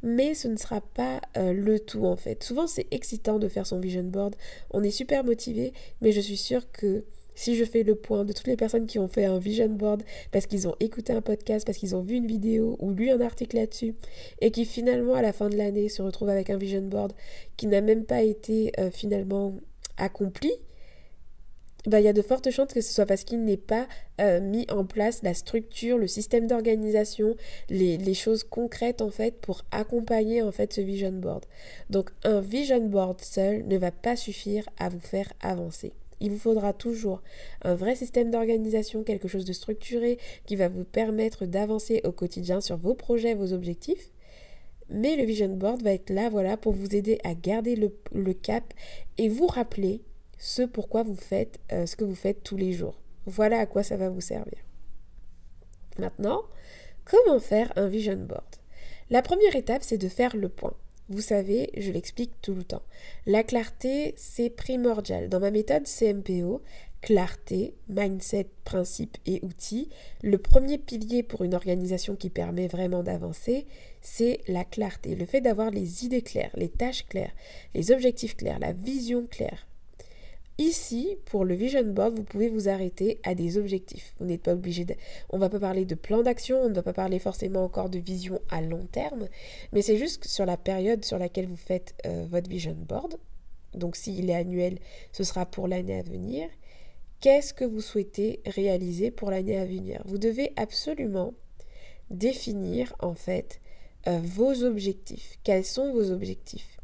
Mais 0.03 0.35
ce 0.35 0.47
ne 0.47 0.57
sera 0.57 0.81
pas 0.81 1.21
euh, 1.37 1.53
le 1.53 1.79
tout 1.79 2.05
en 2.05 2.15
fait. 2.15 2.43
Souvent 2.43 2.67
c'est 2.67 2.87
excitant 2.91 3.39
de 3.39 3.47
faire 3.47 3.65
son 3.65 3.79
vision 3.79 4.03
board, 4.03 4.35
on 4.71 4.83
est 4.83 4.91
super 4.91 5.23
motivé, 5.23 5.73
mais 6.01 6.11
je 6.11 6.21
suis 6.21 6.37
sûre 6.37 6.71
que 6.71 7.03
si 7.37 7.55
je 7.55 7.63
fais 7.63 7.83
le 7.83 7.95
point 7.95 8.25
de 8.25 8.33
toutes 8.33 8.47
les 8.47 8.57
personnes 8.57 8.87
qui 8.87 8.97
ont 8.97 9.07
fait 9.07 9.25
un 9.25 9.37
vision 9.37 9.69
board 9.69 10.03
parce 10.31 10.47
qu'ils 10.47 10.67
ont 10.67 10.75
écouté 10.79 11.13
un 11.13 11.21
podcast, 11.21 11.65
parce 11.65 11.77
qu'ils 11.77 11.95
ont 11.95 12.01
vu 12.01 12.15
une 12.15 12.25
vidéo 12.25 12.75
ou 12.79 12.91
lu 12.91 13.11
un 13.11 13.21
article 13.21 13.57
là-dessus, 13.57 13.95
et 14.41 14.49
qui 14.49 14.65
finalement 14.65 15.13
à 15.13 15.21
la 15.21 15.33
fin 15.33 15.47
de 15.47 15.55
l'année 15.55 15.87
se 15.87 16.01
retrouvent 16.01 16.29
avec 16.29 16.49
un 16.49 16.57
vision 16.57 16.81
board 16.81 17.13
qui 17.55 17.67
n'a 17.67 17.81
même 17.81 18.05
pas 18.05 18.23
été 18.23 18.71
euh, 18.79 18.89
finalement 18.89 19.55
accompli, 19.97 20.51
bah, 21.85 21.99
il 21.99 22.03
y 22.03 22.09
a 22.09 22.13
de 22.13 22.21
fortes 22.21 22.49
chances 22.49 22.73
que 22.73 22.81
ce 22.81 22.93
soit 22.93 23.05
parce 23.05 23.23
qu'il 23.23 23.43
n'est 23.43 23.55
pas 23.55 23.87
euh, 24.19 24.41
mis 24.41 24.65
en 24.69 24.83
place 24.83 25.21
la 25.23 25.33
structure, 25.33 25.97
le 25.97 26.07
système 26.07 26.47
d'organisation, 26.47 27.35
les, 27.69 28.13
choses 28.13 28.43
concrètes 28.43 29.01
en 29.01 29.11
fait 29.11 29.39
pour 29.39 29.63
accompagner 29.71 30.41
en 30.41 30.51
fait 30.51 30.73
ce 30.73 30.81
vision 30.81 31.11
board. 31.11 31.45
Donc 31.89 32.09
un 32.23 32.41
vision 32.41 32.85
board 32.87 33.21
seul 33.21 33.65
ne 33.67 33.77
va 33.77 33.91
pas 33.91 34.15
suffire 34.15 34.67
à 34.79 34.89
vous 34.89 34.99
faire 34.99 35.31
avancer. 35.39 35.93
Il 36.19 36.31
vous 36.31 36.39
faudra 36.39 36.73
toujours 36.73 37.21
un 37.61 37.75
vrai 37.75 37.95
système 37.95 38.31
d'organisation, 38.31 39.03
quelque 39.03 39.27
chose 39.27 39.45
de 39.45 39.53
structuré 39.53 40.17
qui 40.47 40.55
va 40.55 40.67
vous 40.67 40.83
permettre 40.83 41.45
d'avancer 41.45 42.01
au 42.03 42.11
quotidien 42.11 42.59
sur 42.59 42.77
vos 42.77 42.95
projets, 42.95 43.35
vos 43.35 43.53
objectifs. 43.53 44.09
Mais 44.89 45.15
le 45.15 45.25
vision 45.25 45.49
board 45.49 45.83
va 45.83 45.91
être 45.91 46.09
là, 46.09 46.29
voilà, 46.29 46.57
pour 46.57 46.73
vous 46.73 46.95
aider 46.95 47.19
à 47.23 47.35
garder 47.35 47.75
le, 47.75 47.95
le 48.13 48.33
cap 48.33 48.73
et 49.17 49.29
vous 49.29 49.45
rappeler 49.45 50.01
ce 50.37 50.61
pourquoi 50.63 51.03
vous 51.03 51.15
faites 51.15 51.59
euh, 51.71 51.85
ce 51.85 51.95
que 51.95 52.03
vous 52.03 52.15
faites 52.15 52.43
tous 52.43 52.57
les 52.57 52.73
jours. 52.73 52.99
Voilà 53.25 53.59
à 53.59 53.65
quoi 53.65 53.83
ça 53.83 53.97
va 53.97 54.09
vous 54.09 54.21
servir. 54.21 54.59
Maintenant, 55.99 56.43
comment 57.05 57.39
faire 57.39 57.71
un 57.75 57.87
vision 57.87 58.15
board? 58.15 58.55
La 59.09 59.21
première 59.21 59.55
étape, 59.55 59.83
c'est 59.83 59.97
de 59.97 60.09
faire 60.09 60.35
le 60.35 60.49
point. 60.49 60.75
Vous 61.09 61.21
savez, 61.21 61.69
je 61.77 61.91
l'explique 61.91 62.33
tout 62.41 62.53
le 62.53 62.63
temps. 62.63 62.83
La 63.25 63.43
clarté, 63.43 64.13
c'est 64.17 64.49
primordial. 64.49 65.29
Dans 65.29 65.39
ma 65.39 65.51
méthode 65.51 65.87
CMPO, 65.87 66.61
clarté, 67.01 67.75
mindset, 67.87 68.47
principes 68.65 69.17
et 69.25 69.39
outils. 69.43 69.89
Le 70.23 70.37
premier 70.37 70.77
pilier 70.77 71.23
pour 71.23 71.43
une 71.43 71.55
organisation 71.55 72.15
qui 72.15 72.29
permet 72.29 72.67
vraiment 72.67 73.03
d'avancer, 73.03 73.65
c'est 74.01 74.39
la 74.47 74.65
clarté, 74.65 75.15
le 75.15 75.25
fait 75.25 75.41
d'avoir 75.41 75.71
les 75.71 76.05
idées 76.05 76.21
claires, 76.21 76.51
les 76.55 76.69
tâches 76.69 77.05
claires, 77.07 77.33
les 77.73 77.91
objectifs 77.91 78.35
clairs, 78.35 78.59
la 78.59 78.73
vision 78.73 79.25
claire. 79.25 79.67
Ici, 80.59 81.17
pour 81.25 81.45
le 81.45 81.53
vision 81.53 81.83
board, 81.83 82.15
vous 82.15 82.23
pouvez 82.23 82.49
vous 82.49 82.67
arrêter 82.67 83.19
à 83.23 83.35
des 83.35 83.59
objectifs. 83.59 84.15
Vous 84.19 84.25
n'êtes 84.25 84.41
pas 84.41 84.53
obligé 84.53 84.85
de... 84.85 84.95
On 85.29 85.35
ne 85.35 85.41
va 85.41 85.49
pas 85.49 85.59
parler 85.59 85.85
de 85.85 85.93
plan 85.93 86.23
d'action, 86.23 86.59
on 86.61 86.69
ne 86.69 86.73
va 86.73 86.81
pas 86.81 86.93
parler 86.93 87.19
forcément 87.19 87.63
encore 87.63 87.89
de 87.91 87.99
vision 87.99 88.41
à 88.49 88.61
long 88.61 88.85
terme, 88.91 89.27
mais 89.71 89.83
c'est 89.83 89.97
juste 89.97 90.25
sur 90.25 90.47
la 90.47 90.57
période 90.57 91.05
sur 91.05 91.19
laquelle 91.19 91.45
vous 91.45 91.55
faites 91.55 91.93
euh, 92.07 92.25
votre 92.27 92.49
vision 92.49 92.73
board. 92.73 93.17
Donc 93.75 93.95
s'il 93.95 94.31
est 94.31 94.35
annuel, 94.35 94.79
ce 95.11 95.23
sera 95.23 95.45
pour 95.45 95.67
l'année 95.67 95.99
à 95.99 96.01
venir. 96.01 96.49
Qu'est-ce 97.19 97.53
que 97.53 97.65
vous 97.65 97.81
souhaitez 97.81 98.41
réaliser 98.45 99.11
pour 99.11 99.29
l'année 99.29 99.57
à 99.57 99.65
venir? 99.65 100.01
Vous 100.05 100.17
devez 100.17 100.53
absolument 100.55 101.33
définir 102.09 102.95
en 102.99 103.13
fait 103.13 103.59
euh, 104.07 104.19
vos 104.23 104.63
objectifs. 104.63 105.37
Quels 105.43 105.65
sont 105.65 105.91
vos 105.91 106.11
objectifs? 106.11 106.76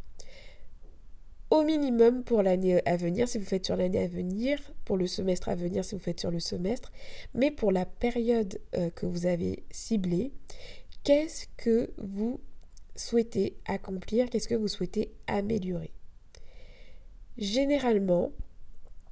Au 1.53 1.61
minimum 1.61 2.23
pour 2.23 2.41
l'année 2.41 2.81
à 2.87 2.97
venir, 2.97 3.27
si 3.27 3.37
vous 3.37 3.45
faites 3.45 3.67
sur 3.67 3.75
l'année 3.75 4.03
à 4.03 4.07
venir, 4.07 4.59
pour 4.85 4.97
le 4.97 5.05
semestre 5.05 5.49
à 5.49 5.55
venir, 5.55 5.85
si 5.85 5.93
vous 5.93 6.01
faites 6.01 6.19
sur 6.19 6.31
le 6.31 6.39
semestre, 6.39 6.91
mais 7.35 7.51
pour 7.51 7.71
la 7.71 7.85
période 7.85 8.59
euh, 8.75 8.89
que 8.89 9.05
vous 9.05 9.27
avez 9.27 9.63
ciblée, 9.69 10.31
qu'est-ce 11.03 11.45
que 11.55 11.91
vous 11.99 12.39
souhaitez 12.95 13.55
accomplir, 13.67 14.31
qu'est-ce 14.31 14.47
que 14.47 14.55
vous 14.55 14.67
souhaitez 14.67 15.13
améliorer? 15.27 15.91
Généralement, 17.37 18.31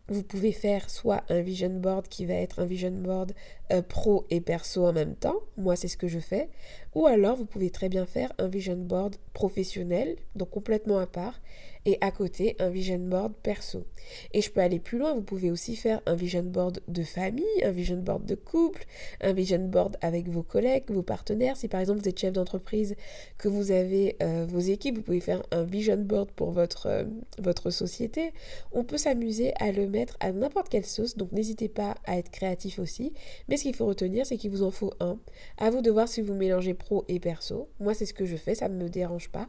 vous 0.08 0.24
pouvez 0.24 0.52
faire 0.52 0.90
soit 0.90 1.24
un 1.30 1.42
vision 1.42 1.70
board 1.70 2.08
qui 2.08 2.26
va 2.26 2.34
être 2.34 2.60
un 2.60 2.66
vision 2.66 2.90
board 2.90 3.34
euh, 3.72 3.84
pro 3.84 4.26
et 4.32 4.42
perso 4.42 4.88
en 4.88 4.94
même 4.94 5.16
temps, 5.16 5.42
moi 5.58 5.76
c'est 5.76 5.88
ce 5.88 5.96
que 5.96 6.08
je 6.08 6.20
fais, 6.20 6.50
ou 6.94 7.06
alors 7.06 7.36
vous 7.36 7.46
pouvez 7.46 7.70
très 7.70 7.90
bien 7.90 8.06
faire 8.06 8.32
un 8.38 8.48
vision 8.48 8.76
board 8.76 9.16
professionnel, 9.34 10.18
donc 10.36 10.50
complètement 10.50 11.00
à 11.00 11.08
part, 11.08 11.42
et 11.86 11.98
à 12.02 12.12
côté 12.12 12.56
un 12.60 12.70
vision 12.70 13.00
board 13.00 13.34
perso. 13.42 13.86
Et 14.34 14.42
je 14.42 14.52
peux 14.52 14.60
aller 14.60 14.80
plus 14.80 14.98
loin, 14.98 15.14
vous 15.14 15.22
pouvez 15.22 15.52
aussi 15.52 15.76
faire 15.76 16.02
un 16.06 16.16
vision 16.16 16.44
board 16.44 16.82
de 16.88 17.04
famille, 17.04 17.64
un 17.64 17.72
vision 17.72 17.98
board 17.98 18.26
de 18.26 18.36
couple, 18.36 18.86
un 19.22 19.34
vision 19.34 19.60
board 19.60 19.98
avec 20.02 20.28
vos 20.28 20.44
collègues, 20.44 20.84
vos 20.90 21.02
partenaires. 21.02 21.58
Si 21.58 21.68
par 21.68 21.80
exemple 21.80 22.02
vous 22.02 22.10
êtes 22.10 22.20
chef 22.20 22.34
d'entreprise, 22.34 22.96
que 23.38 23.48
vous 23.48 23.72
avez 23.72 24.16
euh, 24.22 24.46
vos 24.48 24.60
équipes, 24.60 24.98
vous 24.98 25.02
pouvez 25.02 25.22
faire 25.22 25.42
un 25.52 25.64
vision 25.64 25.98
board 25.98 26.30
pour 26.32 26.52
votre, 26.52 26.88
euh, 26.88 27.04
votre 27.40 27.70
société. 27.72 28.32
On 28.72 28.84
peut 28.84 28.98
s'amuser 28.98 29.54
à 29.60 29.72
le 29.72 29.88
mettre 29.88 30.18
à 30.20 30.32
n'importe 30.32 30.70
quelle 30.70 30.86
sauce, 30.86 31.18
donc 31.18 31.32
n'hésitez 31.32 31.70
pas 31.70 31.96
à 32.06 32.18
être 32.18 32.30
créatif 32.30 32.80
aussi. 32.80 33.14
Mais 33.48 33.58
ce 33.58 33.64
qu'il 33.64 33.76
faut 33.76 33.88
retenir, 33.88 34.26
c'est 34.26 34.38
qu'il 34.38 34.52
vous 34.52 34.64
en 34.64 34.72
faut 34.72 34.94
un. 35.00 35.18
À 35.58 35.70
vous 35.70 35.82
de 35.82 35.90
voir 35.90 36.08
si 36.08 36.22
vous 36.22 36.36
mélangez 36.36 36.74
pro 36.82 37.06
et 37.08 37.20
perso. 37.20 37.70
Moi, 37.80 37.94
c'est 37.94 38.06
ce 38.06 38.14
que 38.14 38.26
je 38.26 38.36
fais, 38.36 38.56
ça 38.56 38.68
ne 38.68 38.76
me 38.76 38.90
dérange 38.90 39.30
pas. 39.30 39.48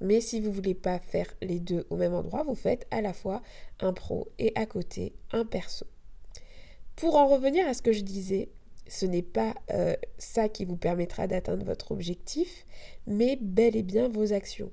Mais 0.00 0.20
si 0.20 0.40
vous 0.40 0.52
voulez 0.52 0.74
pas 0.74 0.98
faire 0.98 1.32
les 1.40 1.58
deux 1.58 1.86
au 1.90 1.96
même 1.96 2.14
endroit, 2.14 2.44
vous 2.44 2.54
faites 2.54 2.86
à 2.90 3.00
la 3.00 3.12
fois 3.12 3.42
un 3.80 3.92
pro 3.92 4.28
et 4.38 4.52
à 4.54 4.66
côté 4.66 5.14
un 5.32 5.44
perso. 5.44 5.86
Pour 6.96 7.16
en 7.16 7.26
revenir 7.26 7.66
à 7.66 7.74
ce 7.74 7.82
que 7.82 7.92
je 7.92 8.02
disais, 8.02 8.50
ce 8.86 9.06
n'est 9.06 9.22
pas 9.22 9.54
euh, 9.72 9.96
ça 10.18 10.48
qui 10.48 10.64
vous 10.64 10.76
permettra 10.76 11.26
d'atteindre 11.26 11.64
votre 11.64 11.90
objectif, 11.90 12.66
mais 13.06 13.38
bel 13.40 13.76
et 13.76 13.82
bien 13.82 14.08
vos 14.08 14.32
actions. 14.32 14.70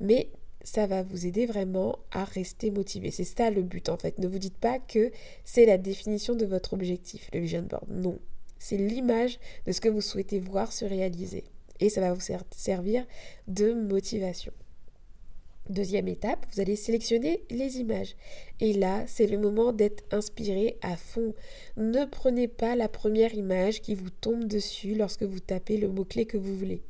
Mais 0.00 0.30
ça 0.62 0.86
va 0.86 1.02
vous 1.02 1.26
aider 1.26 1.46
vraiment 1.46 1.98
à 2.10 2.24
rester 2.24 2.70
motivé. 2.70 3.10
C'est 3.10 3.24
ça 3.24 3.50
le 3.50 3.62
but 3.62 3.88
en 3.88 3.96
fait. 3.96 4.18
Ne 4.18 4.28
vous 4.28 4.38
dites 4.38 4.58
pas 4.58 4.78
que 4.78 5.10
c'est 5.44 5.66
la 5.66 5.78
définition 5.78 6.34
de 6.34 6.46
votre 6.46 6.72
objectif, 6.72 7.30
le 7.32 7.40
vision 7.40 7.62
board. 7.62 7.84
Non, 7.88 8.18
c'est 8.60 8.76
l'image 8.76 9.40
de 9.66 9.72
ce 9.72 9.80
que 9.80 9.88
vous 9.88 10.00
souhaitez 10.00 10.38
voir 10.38 10.70
se 10.70 10.84
réaliser. 10.84 11.42
Et 11.80 11.88
ça 11.88 12.00
va 12.00 12.12
vous 12.12 12.20
servir 12.52 13.04
de 13.48 13.72
motivation. 13.72 14.52
Deuxième 15.70 16.08
étape, 16.08 16.46
vous 16.52 16.60
allez 16.60 16.76
sélectionner 16.76 17.44
les 17.48 17.78
images. 17.78 18.16
Et 18.60 18.72
là, 18.72 19.04
c'est 19.06 19.26
le 19.26 19.38
moment 19.38 19.72
d'être 19.72 20.04
inspiré 20.10 20.76
à 20.82 20.96
fond. 20.96 21.34
Ne 21.76 22.04
prenez 22.04 22.48
pas 22.48 22.76
la 22.76 22.88
première 22.88 23.34
image 23.34 23.80
qui 23.80 23.94
vous 23.94 24.10
tombe 24.10 24.44
dessus 24.44 24.94
lorsque 24.94 25.22
vous 25.22 25.40
tapez 25.40 25.76
le 25.76 25.88
mot-clé 25.88 26.26
que 26.26 26.38
vous 26.38 26.56
voulez. 26.56 26.82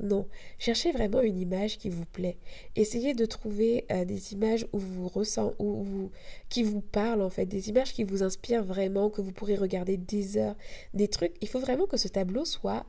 Non, 0.00 0.26
cherchez 0.58 0.90
vraiment 0.90 1.20
une 1.20 1.38
image 1.38 1.78
qui 1.78 1.88
vous 1.88 2.04
plaît. 2.04 2.36
Essayez 2.74 3.14
de 3.14 3.24
trouver 3.26 3.86
euh, 3.92 4.04
des 4.04 4.32
images 4.32 4.66
où 4.72 4.78
vous 4.78 5.08
ressentez, 5.08 5.54
où 5.60 5.82
vous, 5.82 6.10
qui 6.48 6.62
vous 6.64 6.80
parlent 6.80 7.22
en 7.22 7.30
fait, 7.30 7.46
des 7.46 7.68
images 7.68 7.92
qui 7.92 8.02
vous 8.02 8.22
inspirent 8.22 8.64
vraiment, 8.64 9.08
que 9.08 9.22
vous 9.22 9.32
pourrez 9.32 9.56
regarder 9.56 9.96
des 9.96 10.36
heures, 10.36 10.56
des 10.94 11.08
trucs. 11.08 11.34
Il 11.40 11.48
faut 11.48 11.60
vraiment 11.60 11.86
que 11.86 11.96
ce 11.96 12.08
tableau 12.08 12.44
soit 12.44 12.84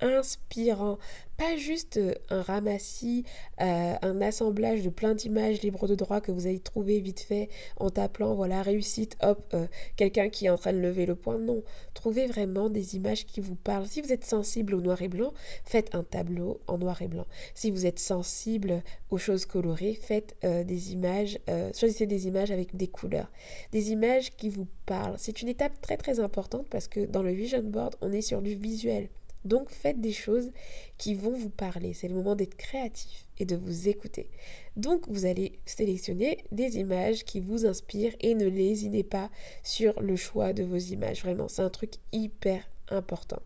inspirant, 0.00 0.98
pas 1.36 1.56
juste 1.56 1.98
euh, 1.98 2.14
un 2.30 2.42
ramassis, 2.42 3.24
euh, 3.60 3.94
un 4.00 4.20
assemblage 4.22 4.82
de 4.82 4.88
plein 4.88 5.14
d'images 5.14 5.60
libres 5.62 5.86
de 5.86 5.94
droit 5.94 6.20
que 6.20 6.32
vous 6.32 6.46
allez 6.46 6.60
trouver 6.60 7.00
vite 7.00 7.20
fait 7.20 7.48
en 7.78 7.90
tapant, 7.90 8.34
voilà, 8.34 8.62
réussite, 8.62 9.16
hop, 9.22 9.52
euh, 9.54 9.66
quelqu'un 9.96 10.28
qui 10.28 10.46
est 10.46 10.50
en 10.50 10.56
train 10.56 10.72
de 10.72 10.78
lever 10.78 11.04
le 11.06 11.14
poing. 11.14 11.38
Non, 11.38 11.62
trouvez 11.94 12.26
vraiment 12.26 12.70
des 12.70 12.96
images 12.96 13.26
qui 13.26 13.40
vous 13.40 13.54
parlent. 13.54 13.86
Si 13.86 14.00
vous 14.00 14.12
êtes 14.12 14.24
sensible 14.24 14.74
au 14.74 14.80
noir 14.80 15.02
et 15.02 15.08
blanc, 15.08 15.32
faites 15.64 15.94
un 15.94 16.04
tableau 16.04 16.60
en 16.66 16.78
noir 16.78 17.02
et 17.02 17.08
blanc. 17.08 17.26
Si 17.54 17.70
vous 17.70 17.86
êtes 17.86 17.98
sensible 17.98 18.82
aux 19.10 19.18
choses 19.18 19.46
colorées, 19.46 19.94
faites 19.94 20.36
des 20.42 20.92
images, 20.92 21.38
choisissez 21.74 22.06
des 22.06 22.26
images 22.26 22.50
avec 22.50 22.76
des 22.76 22.88
couleurs, 22.88 23.30
des 23.72 23.90
images 23.92 24.34
qui 24.36 24.48
vous 24.48 24.66
parlent. 24.86 25.16
C'est 25.18 25.42
une 25.42 25.48
étape 25.48 25.80
très 25.80 25.96
très 25.96 26.20
importante 26.20 26.66
parce 26.70 26.88
que 26.88 27.06
dans 27.06 27.22
le 27.22 27.32
vision 27.32 27.62
board, 27.62 27.96
on 28.00 28.12
est 28.12 28.22
sur 28.22 28.42
du 28.42 28.54
visuel. 28.54 29.08
Donc 29.46 29.70
faites 29.70 30.00
des 30.00 30.12
choses 30.12 30.50
qui 30.98 31.14
vont 31.14 31.32
vous 31.32 31.50
parler. 31.50 31.94
C'est 31.94 32.08
le 32.08 32.14
moment 32.14 32.34
d'être 32.34 32.56
créatif 32.56 33.26
et 33.38 33.44
de 33.44 33.56
vous 33.56 33.88
écouter. 33.88 34.28
Donc 34.76 35.08
vous 35.08 35.24
allez 35.24 35.58
sélectionner 35.64 36.44
des 36.52 36.78
images 36.78 37.24
qui 37.24 37.40
vous 37.40 37.66
inspirent 37.66 38.16
et 38.20 38.34
ne 38.34 38.46
lésinez 38.46 39.04
pas 39.04 39.30
sur 39.62 40.00
le 40.00 40.16
choix 40.16 40.52
de 40.52 40.62
vos 40.62 40.76
images. 40.76 41.22
Vraiment, 41.22 41.48
c'est 41.48 41.62
un 41.62 41.70
truc 41.70 41.94
hyper 42.12 42.68
important. 42.90 43.40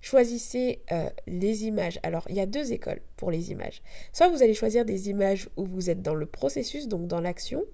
Choisissez 0.00 0.82
euh, 0.92 1.08
les 1.26 1.64
images. 1.64 1.98
Alors, 2.02 2.26
il 2.28 2.36
y 2.36 2.40
a 2.40 2.46
deux 2.46 2.72
écoles 2.72 3.00
pour 3.16 3.30
les 3.30 3.50
images. 3.50 3.82
Soit 4.12 4.28
vous 4.28 4.42
allez 4.42 4.52
choisir 4.52 4.84
des 4.84 5.08
images 5.08 5.48
où 5.56 5.64
vous 5.64 5.88
êtes 5.88 6.02
dans 6.02 6.14
le 6.14 6.26
processus, 6.26 6.88
donc 6.88 7.06
dans 7.06 7.22
l'action, 7.22 7.64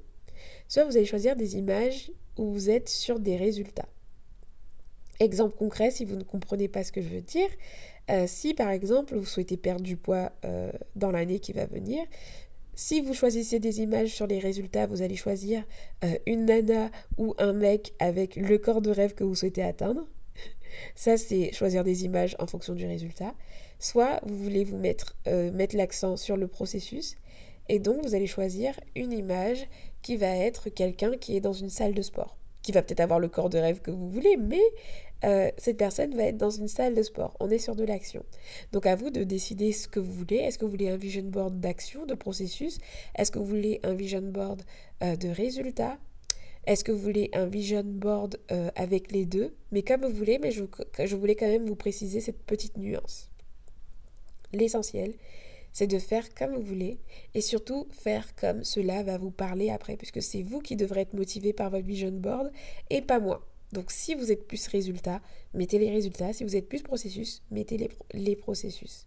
soit 0.69 0.85
vous 0.85 0.97
allez 0.97 1.07
choisir 1.07 1.35
des 1.35 1.57
images 1.57 2.13
où 2.37 2.53
vous 2.53 2.71
êtes 2.71 2.89
sur 2.89 3.19
des 3.19 3.37
résultats. 3.37 3.89
Exemple 5.21 5.55
concret, 5.55 5.91
si 5.91 6.07
vous 6.07 6.17
ne 6.17 6.25
comprenez 6.25 6.67
pas 6.67 6.83
ce 6.83 6.93
que 6.93 7.03
je 7.03 7.09
veux 7.09 7.21
dire, 7.21 7.49
euh, 8.11 8.25
si 8.27 8.55
par 8.55 8.71
exemple 8.71 9.15
vous 9.15 9.27
souhaitez 9.27 9.59
perdre 9.59 9.83
du 9.83 9.99
poids 9.99 10.33
euh, 10.47 10.73
dans 10.97 11.11
l'année 11.11 11.41
qui 11.41 11.53
va 11.53 11.67
venir, 11.67 12.03
si 12.75 13.03
vous 13.03 13.13
choisissez 13.13 13.61
des 13.61 13.83
images 13.83 14.15
sur 14.15 14.27
les 14.27 14.39
résultats, 14.39 14.87
vous 14.87 15.03
allez 15.03 15.17
choisir 15.17 15.63
euh, 16.05 16.17
une 16.25 16.47
nana 16.47 16.91
ou 17.19 17.35
un 17.37 17.53
mec 17.53 17.93
avec 17.99 18.37
le 18.37 18.57
corps 18.57 18.81
de 18.81 18.91
rêve 18.91 19.13
que 19.13 19.23
vous 19.23 19.35
souhaitez 19.35 19.63
atteindre. 19.63 20.07
Ça, 20.95 21.19
c'est 21.19 21.53
choisir 21.53 21.85
des 21.85 22.07
images 22.07 22.35
en 22.39 22.47
fonction 22.47 22.73
du 22.73 22.87
résultat. 22.87 23.35
Soit 23.79 24.21
vous 24.25 24.39
voulez 24.43 24.65
vous 24.65 24.79
mettre, 24.79 25.17
mettre 25.27 25.77
l'accent 25.77 26.17
sur 26.17 26.37
le 26.37 26.49
processus. 26.49 27.17
Et 27.69 27.79
donc, 27.79 28.03
vous 28.03 28.15
allez 28.15 28.27
choisir 28.27 28.79
une 28.95 29.13
image 29.13 29.67
qui 30.03 30.17
va 30.17 30.29
être 30.29 30.69
quelqu'un 30.69 31.13
qui 31.17 31.37
est 31.37 31.41
dans 31.41 31.53
une 31.53 31.71
salle 31.71 31.95
de 31.95 32.03
sport 32.03 32.37
qui 32.63 32.73
va 32.73 32.83
peut-être 32.83 33.01
avoir 33.01 33.19
le 33.19 33.29
corps 33.29 33.51
de 33.51 33.59
rêve 33.59 33.81
que 33.81 33.91
vous 33.91 34.09
voulez, 34.09 34.37
mais 34.37 34.61
euh, 35.25 35.51
cette 35.59 35.77
personne 35.77 36.15
va 36.15 36.25
être 36.25 36.37
dans 36.37 36.51
une 36.51 36.69
salle 36.69 36.95
de 36.95 37.03
sport. 37.03 37.37
On 37.41 37.51
est 37.51 37.59
sur 37.59 37.77
de 37.77 37.85
l'action. 37.85 38.25
Donc 38.73 38.87
à 38.87 38.97
vous 38.97 39.11
de 39.11 39.25
décider 39.25 39.73
ce 39.73 39.89
que 39.89 40.01
vous 40.01 40.13
voulez. 40.13 40.37
Est-ce 40.37 40.59
que 40.59 40.65
vous 40.65 40.71
voulez 40.71 40.89
un 40.89 40.97
vision 40.97 41.23
board 41.25 41.61
d'action, 41.61 42.07
de 42.07 42.15
processus? 42.15 42.79
Est-ce 43.17 43.31
que 43.31 43.39
vous 43.39 43.47
voulez 43.47 43.81
un 43.83 43.95
vision 43.95 44.23
board 44.23 44.63
euh, 45.03 45.17
de 45.17 45.29
résultats? 45.29 45.99
Est-ce 46.67 46.85
que 46.85 46.93
vous 46.93 47.01
voulez 47.01 47.31
un 47.33 47.47
vision 47.47 47.83
board 47.85 48.39
euh, 48.53 48.71
avec 48.77 49.13
les 49.13 49.25
deux? 49.25 49.55
Mais 49.73 49.83
comme 49.83 50.05
vous 50.05 50.15
voulez, 50.15 50.39
mais 50.39 50.51
je, 50.51 50.65
je 51.05 51.17
voulais 51.17 51.35
quand 51.35 51.49
même 51.49 51.67
vous 51.67 51.77
préciser 51.77 52.21
cette 52.21 52.43
petite 52.43 52.77
nuance. 52.77 53.31
L'essentiel, 54.53 55.15
c'est 55.73 55.87
de 55.87 55.99
faire 55.99 56.35
comme 56.35 56.55
vous 56.55 56.63
voulez 56.63 56.99
et 57.35 57.41
surtout 57.41 57.87
faire 57.93 58.35
comme 58.35 58.65
cela 58.65 59.03
va 59.03 59.19
vous 59.19 59.31
parler 59.31 59.71
après, 59.71 59.97
puisque 59.97 60.23
c'est 60.23 60.43
vous 60.43 60.61
qui 60.61 60.77
devrez 60.77 61.03
être 61.03 61.15
motivé 61.15 61.53
par 61.53 61.71
votre 61.71 61.87
vision 61.87 62.11
board 62.11 62.51
et 62.91 63.01
pas 63.01 63.21
moi. 63.21 63.47
Donc 63.73 63.91
si 63.91 64.15
vous 64.15 64.33
êtes 64.33 64.47
plus 64.47 64.67
résultat, 64.67 65.21
mettez 65.55 65.79
les 65.79 65.91
résultats. 65.91 66.33
Si 66.33 66.45
vous 66.45 66.57
êtes 66.57 66.69
plus 66.69 66.83
processus, 66.83 67.43
mettez 67.51 67.89
les, 68.15 68.37
processus. 68.37 69.07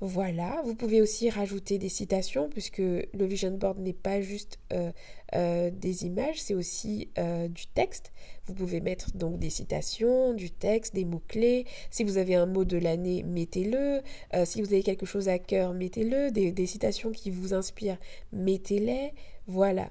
Voilà, 0.00 0.60
vous 0.64 0.74
pouvez 0.74 1.00
aussi 1.00 1.30
rajouter 1.30 1.78
des 1.78 1.88
citations 1.88 2.50
puisque 2.50 2.78
le 2.78 3.24
vision 3.24 3.52
board 3.52 3.78
n'est 3.78 3.94
pas 3.94 4.20
juste 4.20 4.58
euh, 4.74 4.92
euh, 5.34 5.70
des 5.70 6.04
images, 6.04 6.42
c'est 6.42 6.54
aussi 6.54 7.08
euh, 7.16 7.48
du 7.48 7.66
texte. 7.68 8.12
Vous 8.44 8.52
pouvez 8.52 8.80
mettre 8.80 9.16
donc 9.16 9.38
des 9.38 9.48
citations, 9.48 10.34
du 10.34 10.50
texte, 10.50 10.94
des 10.94 11.06
mots-clés. 11.06 11.64
Si 11.90 12.04
vous 12.04 12.18
avez 12.18 12.34
un 12.34 12.44
mot 12.44 12.66
de 12.66 12.76
l'année, 12.76 13.22
mettez-le. 13.22 14.02
si 14.44 14.60
vous 14.60 14.72
avez 14.72 14.82
quelque 14.82 15.06
chose 15.06 15.28
à 15.28 15.38
cœur, 15.38 15.72
mettez-le. 15.72 16.30
Des, 16.30 16.52
des 16.52 16.66
citations 16.66 17.10
qui 17.10 17.30
vous 17.30 17.54
inspirent, 17.54 17.98
mettez-les. 18.32 19.14
Voilà. 19.46 19.90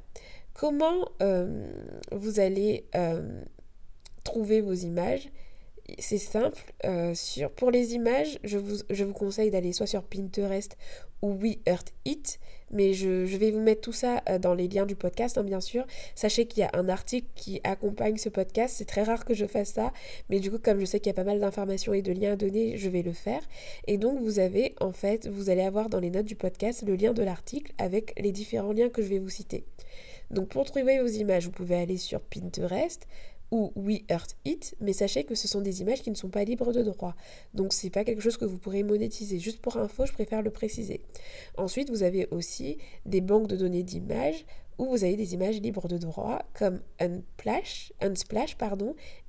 Comment 0.55 1.05
vous 2.11 2.39
allez 2.39 2.85
trouver 4.23 4.61
vos 4.61 4.73
images? 4.73 5.29
C'est 5.99 6.17
simple. 6.17 6.59
Euh, 6.83 7.13
pour 7.55 7.69
les 7.69 7.93
images, 7.93 8.39
je 8.43 8.57
vous, 8.57 9.13
conseille 9.13 9.51
d'aller 9.51 9.71
soit 9.71 9.85
sur 9.85 10.03
Pinterest 10.03 10.75
ou 11.21 11.33
We 11.33 11.57
Earth 11.67 11.93
It. 12.05 12.39
Mais 12.71 12.93
je, 12.93 13.23
vais 13.37 13.51
vous 13.51 13.59
mettre 13.59 13.81
tout 13.81 13.93
ça 13.93 14.23
euh, 14.27 14.39
dans 14.39 14.55
les 14.55 14.67
liens 14.67 14.87
du 14.87 14.95
podcast, 14.95 15.37
hein, 15.37 15.43
bien 15.43 15.61
sûr. 15.61 15.85
Sachez 16.15 16.47
qu'il 16.47 16.61
y 16.61 16.63
a 16.63 16.71
un 16.73 16.89
article 16.89 17.27
qui 17.35 17.61
accompagne 17.63 18.17
ce 18.17 18.29
podcast. 18.29 18.75
C'est 18.77 18.85
très 18.85 19.03
rare 19.03 19.25
que 19.25 19.35
je 19.35 19.45
fasse 19.45 19.73
ça. 19.73 19.93
Mais 20.29 20.39
du 20.39 20.49
coup, 20.49 20.57
comme 20.57 20.79
je 20.79 20.85
sais 20.85 20.99
qu'il 20.99 21.11
y 21.11 21.11
a 21.11 21.13
pas 21.13 21.23
mal 21.23 21.39
d'informations 21.39 21.93
et 21.93 22.01
de 22.01 22.11
liens 22.11 22.33
à 22.33 22.35
donner, 22.35 22.77
je 22.77 22.89
vais 22.89 23.03
le 23.03 23.13
faire. 23.13 23.41
Et 23.85 23.99
donc, 23.99 24.19
vous 24.19 24.39
avez, 24.39 24.73
en 24.81 24.91
fait, 24.91 25.27
vous 25.27 25.51
allez 25.51 25.61
avoir 25.61 25.89
dans 25.89 25.99
les 25.99 26.09
notes 26.09 26.25
du 26.25 26.35
podcast 26.35 26.83
le 26.85 26.95
lien 26.95 27.13
de 27.13 27.21
l'article 27.21 27.73
avec 27.77 28.19
les 28.19 28.31
différents 28.31 28.73
liens 28.73 28.89
que 28.89 29.03
je 29.03 29.07
vais 29.09 29.19
vous 29.19 29.29
citer. 29.29 29.65
Donc, 30.31 30.49
pour 30.49 30.65
trouver 30.65 30.99
vos 30.99 31.07
images, 31.07 31.45
vous 31.45 31.51
pouvez 31.51 31.75
aller 31.75 31.97
sur 31.97 32.21
Pinterest 32.21 33.07
ou 33.51 33.71
We 33.75 34.01
Earth 34.09 34.35
It, 34.45 34.75
mais 34.79 34.93
sachez 34.93 35.23
que 35.23 35.35
ce 35.35 35.47
sont 35.47 35.61
des 35.61 35.81
images 35.81 36.01
qui 36.01 36.09
ne 36.09 36.15
sont 36.15 36.29
pas 36.29 36.43
libres 36.43 36.73
de 36.73 36.81
droit. 36.81 37.15
Donc 37.53 37.73
c'est 37.73 37.89
pas 37.89 38.03
quelque 38.03 38.21
chose 38.21 38.37
que 38.37 38.45
vous 38.45 38.57
pourrez 38.57 38.83
monétiser. 38.83 39.39
Juste 39.39 39.61
pour 39.61 39.77
info, 39.77 40.05
je 40.05 40.13
préfère 40.13 40.41
le 40.41 40.51
préciser. 40.51 41.01
Ensuite, 41.57 41.89
vous 41.89 42.03
avez 42.03 42.27
aussi 42.31 42.77
des 43.05 43.21
banques 43.21 43.47
de 43.47 43.55
données 43.55 43.83
d'images 43.83 44.45
où 44.77 44.85
vous 44.85 45.03
avez 45.03 45.15
des 45.15 45.33
images 45.33 45.61
libres 45.61 45.87
de 45.87 45.97
droit 45.97 46.41
comme 46.53 46.81
Unsplash, 46.99 47.93
Unsplash 48.01 48.57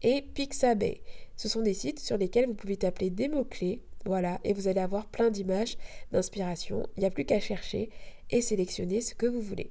et 0.03 0.23
Pixabay. 0.23 1.03
Ce 1.37 1.49
sont 1.49 1.63
des 1.63 1.75
sites 1.75 2.01
sur 2.01 2.17
lesquels 2.17 2.47
vous 2.47 2.55
pouvez 2.55 2.77
taper 2.77 3.11
des 3.11 3.29
mots-clés, 3.29 3.81
voilà, 4.05 4.41
et 4.45 4.53
vous 4.53 4.67
allez 4.67 4.81
avoir 4.81 5.07
plein 5.07 5.31
d'images 5.31 5.77
d'inspiration. 6.11 6.85
Il 6.97 7.01
n'y 7.01 7.07
a 7.07 7.11
plus 7.11 7.25
qu'à 7.25 7.39
chercher 7.39 7.91
et 8.31 8.41
sélectionner 8.41 9.01
ce 9.01 9.15
que 9.15 9.27
vous 9.27 9.41
voulez. 9.41 9.71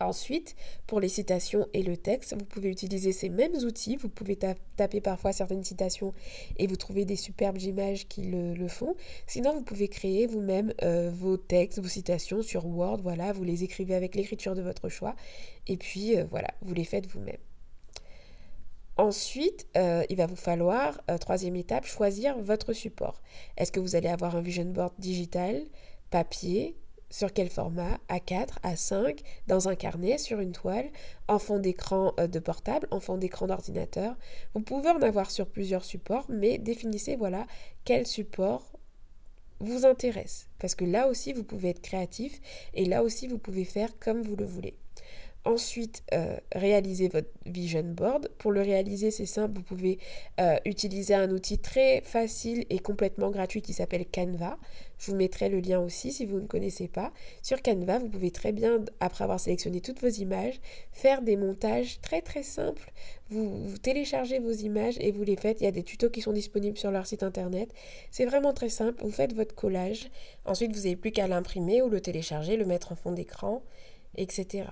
Ensuite, 0.00 0.56
pour 0.86 0.98
les 0.98 1.10
citations 1.10 1.68
et 1.74 1.82
le 1.82 1.94
texte, 1.94 2.34
vous 2.34 2.46
pouvez 2.46 2.70
utiliser 2.70 3.12
ces 3.12 3.28
mêmes 3.28 3.54
outils. 3.56 3.96
Vous 3.96 4.08
pouvez 4.08 4.34
taper 4.36 5.02
parfois 5.02 5.32
certaines 5.32 5.62
citations 5.62 6.14
et 6.56 6.66
vous 6.66 6.76
trouvez 6.76 7.04
des 7.04 7.16
superbes 7.16 7.60
images 7.60 8.08
qui 8.08 8.22
le, 8.22 8.68
font. 8.68 8.96
Sinon, 9.26 9.52
vous 9.52 9.62
pouvez 9.62 9.88
créer 9.88 10.26
vous-même 10.26 10.72
euh, 10.82 11.10
vos 11.12 11.36
textes, 11.36 11.80
vos 11.80 11.88
citations 11.88 12.40
sur 12.40 12.66
Word. 12.66 13.00
Voilà, 13.02 13.32
vous 13.32 13.44
les 13.44 13.62
écrivez 13.62 13.94
avec 13.94 14.14
l'écriture 14.14 14.54
de 14.54 14.62
votre 14.62 14.88
choix. 14.88 15.14
Et 15.66 15.76
puis, 15.76 16.16
euh, 16.16 16.24
voilà, 16.24 16.48
vous 16.62 16.72
les 16.72 16.84
faites 16.84 17.06
vous-même. 17.06 17.36
Ensuite, 18.96 19.66
euh, 19.76 20.02
il 20.08 20.16
va 20.16 20.26
vous 20.26 20.36
falloir, 20.36 21.00
troisième 21.20 21.56
étape, 21.56 21.84
choisir 21.84 22.38
votre 22.38 22.72
support. 22.72 23.20
Est-ce 23.58 23.72
que 23.72 23.80
vous 23.80 23.96
allez 23.96 24.08
avoir 24.08 24.36
un 24.36 24.42
vision 24.42 24.64
board 24.64 24.92
digital, 24.98 25.62
papier, 26.10 26.76
sur 27.10 27.32
quel 27.32 27.50
format? 27.50 27.98
A4, 28.08 28.60
A5, 28.62 29.18
dans 29.46 29.68
un 29.68 29.74
carnet, 29.74 30.18
sur 30.18 30.40
une 30.40 30.52
toile, 30.52 30.88
en 31.28 31.38
fond 31.38 31.58
d'écran 31.58 32.14
euh, 32.18 32.26
de 32.26 32.38
portable, 32.38 32.86
en 32.90 33.00
fond 33.00 33.18
d'écran 33.18 33.46
d'ordinateur. 33.46 34.16
Vous 34.54 34.60
pouvez 34.60 34.90
en 34.90 35.02
avoir 35.02 35.30
sur 35.30 35.46
plusieurs 35.46 35.84
supports, 35.84 36.26
mais 36.28 36.58
définissez 36.58 37.16
voilà 37.16 37.46
quel 37.84 38.06
support 38.06 38.72
vous 39.60 39.84
intéresse. 39.84 40.48
Parce 40.58 40.74
que 40.74 40.84
là 40.84 41.08
aussi, 41.08 41.32
vous 41.32 41.44
pouvez 41.44 41.70
être 41.70 41.82
créatif 41.82 42.40
et 42.74 42.84
là 42.84 43.02
aussi, 43.02 43.28
vous 43.28 43.38
pouvez 43.38 43.64
faire 43.64 43.98
comme 43.98 44.22
vous 44.22 44.36
le 44.36 44.46
voulez. 44.46 44.76
Ensuite, 45.46 46.02
euh, 46.12 46.36
réaliser 46.54 47.08
votre 47.08 47.30
vision 47.46 47.82
board. 47.82 48.28
Pour 48.36 48.52
le 48.52 48.60
réaliser, 48.60 49.10
c'est 49.10 49.24
simple, 49.24 49.54
vous 49.54 49.62
pouvez 49.62 49.98
euh, 50.38 50.56
utiliser 50.66 51.14
un 51.14 51.30
outil 51.30 51.58
très 51.58 52.02
facile 52.02 52.66
et 52.68 52.78
complètement 52.78 53.30
gratuit 53.30 53.62
qui 53.62 53.72
s'appelle 53.72 54.04
Canva. 54.04 54.58
Je 54.98 55.10
vous 55.10 55.16
mettrai 55.16 55.48
le 55.48 55.60
lien 55.60 55.80
aussi 55.80 56.12
si 56.12 56.26
vous 56.26 56.40
ne 56.40 56.46
connaissez 56.46 56.88
pas. 56.88 57.10
Sur 57.40 57.62
Canva, 57.62 57.98
vous 57.98 58.10
pouvez 58.10 58.30
très 58.30 58.52
bien, 58.52 58.84
après 59.00 59.24
avoir 59.24 59.40
sélectionné 59.40 59.80
toutes 59.80 60.02
vos 60.02 60.08
images, 60.08 60.60
faire 60.92 61.22
des 61.22 61.36
montages 61.36 62.02
très 62.02 62.20
très 62.20 62.42
simples. 62.42 62.92
Vous 63.30 63.78
téléchargez 63.78 64.40
vos 64.40 64.52
images 64.52 64.98
et 65.00 65.10
vous 65.10 65.22
les 65.22 65.36
faites. 65.36 65.62
Il 65.62 65.64
y 65.64 65.68
a 65.68 65.72
des 65.72 65.84
tutos 65.84 66.10
qui 66.10 66.20
sont 66.20 66.34
disponibles 66.34 66.76
sur 66.76 66.90
leur 66.90 67.06
site 67.06 67.22
internet. 67.22 67.72
C'est 68.10 68.26
vraiment 68.26 68.52
très 68.52 68.68
simple. 68.68 69.02
Vous 69.02 69.10
faites 69.10 69.32
votre 69.32 69.54
collage. 69.54 70.10
Ensuite, 70.44 70.72
vous 70.72 70.82
n'avez 70.82 70.96
plus 70.96 71.12
qu'à 71.12 71.28
l'imprimer 71.28 71.80
ou 71.80 71.88
le 71.88 72.02
télécharger, 72.02 72.58
le 72.58 72.66
mettre 72.66 72.92
en 72.92 72.94
fond 72.94 73.12
d'écran, 73.12 73.62
etc. 74.16 74.66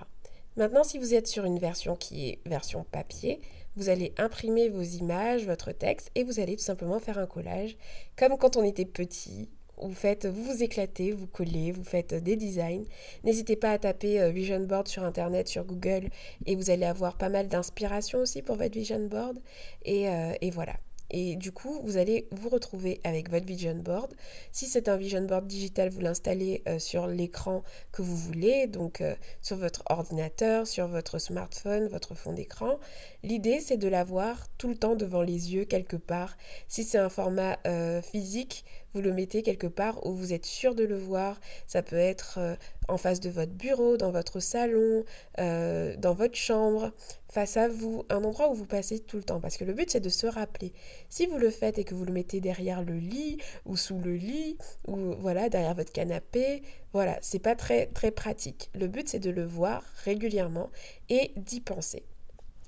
Maintenant, 0.57 0.83
si 0.83 0.97
vous 0.97 1.13
êtes 1.13 1.27
sur 1.27 1.45
une 1.45 1.59
version 1.59 1.95
qui 1.95 2.29
est 2.29 2.39
version 2.45 2.85
papier, 2.91 3.39
vous 3.75 3.89
allez 3.89 4.13
imprimer 4.17 4.69
vos 4.69 4.81
images, 4.81 5.45
votre 5.45 5.71
texte, 5.71 6.11
et 6.15 6.23
vous 6.23 6.39
allez 6.39 6.55
tout 6.55 6.63
simplement 6.63 6.99
faire 6.99 7.17
un 7.17 7.27
collage, 7.27 7.77
comme 8.17 8.37
quand 8.37 8.57
on 8.57 8.63
était 8.63 8.85
petit. 8.85 9.49
Vous 9.81 9.93
faites, 9.93 10.25
vous 10.25 10.43
vous 10.43 10.61
éclatez, 10.61 11.13
vous 11.13 11.27
collez, 11.27 11.71
vous 11.71 11.85
faites 11.85 12.13
des 12.13 12.35
designs. 12.35 12.83
N'hésitez 13.23 13.55
pas 13.55 13.71
à 13.71 13.77
taper 13.77 14.19
euh, 14.19 14.31
Vision 14.31 14.59
Board 14.59 14.89
sur 14.89 15.03
Internet, 15.03 15.47
sur 15.47 15.63
Google, 15.63 16.09
et 16.45 16.55
vous 16.55 16.69
allez 16.69 16.85
avoir 16.85 17.17
pas 17.17 17.29
mal 17.29 17.47
d'inspiration 17.47 18.19
aussi 18.19 18.41
pour 18.41 18.57
votre 18.57 18.73
Vision 18.73 19.07
Board. 19.07 19.39
Et, 19.85 20.09
euh, 20.09 20.33
et 20.41 20.51
voilà. 20.51 20.73
Et 21.11 21.35
du 21.35 21.51
coup, 21.51 21.79
vous 21.83 21.97
allez 21.97 22.27
vous 22.31 22.49
retrouver 22.49 23.01
avec 23.03 23.29
votre 23.29 23.45
vision 23.45 23.75
board. 23.75 24.13
Si 24.51 24.65
c'est 24.65 24.89
un 24.89 24.97
vision 24.97 25.21
board 25.21 25.47
digital, 25.47 25.89
vous 25.89 26.01
l'installez 26.01 26.63
euh, 26.67 26.79
sur 26.79 27.07
l'écran 27.07 27.63
que 27.91 28.01
vous 28.01 28.15
voulez, 28.15 28.67
donc 28.67 29.01
euh, 29.01 29.15
sur 29.41 29.57
votre 29.57 29.83
ordinateur, 29.89 30.67
sur 30.67 30.87
votre 30.87 31.19
smartphone, 31.19 31.87
votre 31.87 32.15
fond 32.15 32.33
d'écran. 32.33 32.79
L'idée, 33.23 33.59
c'est 33.59 33.77
de 33.77 33.87
l'avoir 33.87 34.47
tout 34.57 34.67
le 34.67 34.75
temps 34.75 34.95
devant 34.95 35.21
les 35.21 35.53
yeux 35.53 35.65
quelque 35.65 35.97
part. 35.97 36.37
Si 36.67 36.83
c'est 36.83 36.97
un 36.97 37.09
format 37.09 37.57
euh, 37.65 38.01
physique, 38.01 38.65
vous 38.93 39.01
le 39.01 39.13
mettez 39.13 39.43
quelque 39.43 39.67
part 39.67 40.05
où 40.05 40.13
vous 40.13 40.33
êtes 40.33 40.45
sûr 40.45 40.75
de 40.75 40.83
le 40.83 40.97
voir. 40.97 41.39
Ça 41.67 41.81
peut 41.81 41.95
être 41.95 42.39
en 42.87 42.97
face 42.97 43.19
de 43.19 43.29
votre 43.29 43.51
bureau, 43.51 43.97
dans 43.97 44.11
votre 44.11 44.39
salon, 44.39 45.03
dans 45.37 46.13
votre 46.13 46.35
chambre 46.35 46.91
face 47.29 47.57
à 47.57 47.67
vous, 47.67 48.05
un 48.09 48.23
endroit 48.23 48.49
où 48.49 48.55
vous 48.55 48.65
passez 48.65 48.99
tout 48.99 49.17
le 49.17 49.23
temps. 49.23 49.39
Parce 49.39 49.57
que 49.57 49.63
le 49.63 49.73
but, 49.73 49.91
c'est 49.91 49.99
de 49.99 50.09
se 50.09 50.25
rappeler. 50.25 50.73
Si 51.09 51.27
vous 51.27 51.37
le 51.37 51.51
faites 51.51 51.77
et 51.77 51.83
que 51.83 51.93
vous 51.93 52.05
le 52.05 52.13
mettez 52.13 52.41
derrière 52.41 52.83
le 52.83 52.97
lit 52.97 53.37
ou 53.65 53.77
sous 53.77 53.99
le 53.99 54.15
lit 54.15 54.57
ou 54.87 55.13
voilà, 55.19 55.49
derrière 55.49 55.75
votre 55.75 55.91
canapé, 55.91 56.63
voilà, 56.91 57.19
c'est 57.21 57.39
pas 57.39 57.55
très 57.55 57.85
très 57.87 58.09
pratique. 58.09 58.71
Le 58.73 58.87
but, 58.87 59.07
c'est 59.07 59.19
de 59.19 59.29
le 59.29 59.45
voir 59.45 59.83
régulièrement 60.03 60.71
et 61.09 61.31
d'y 61.37 61.61
penser. 61.61 62.03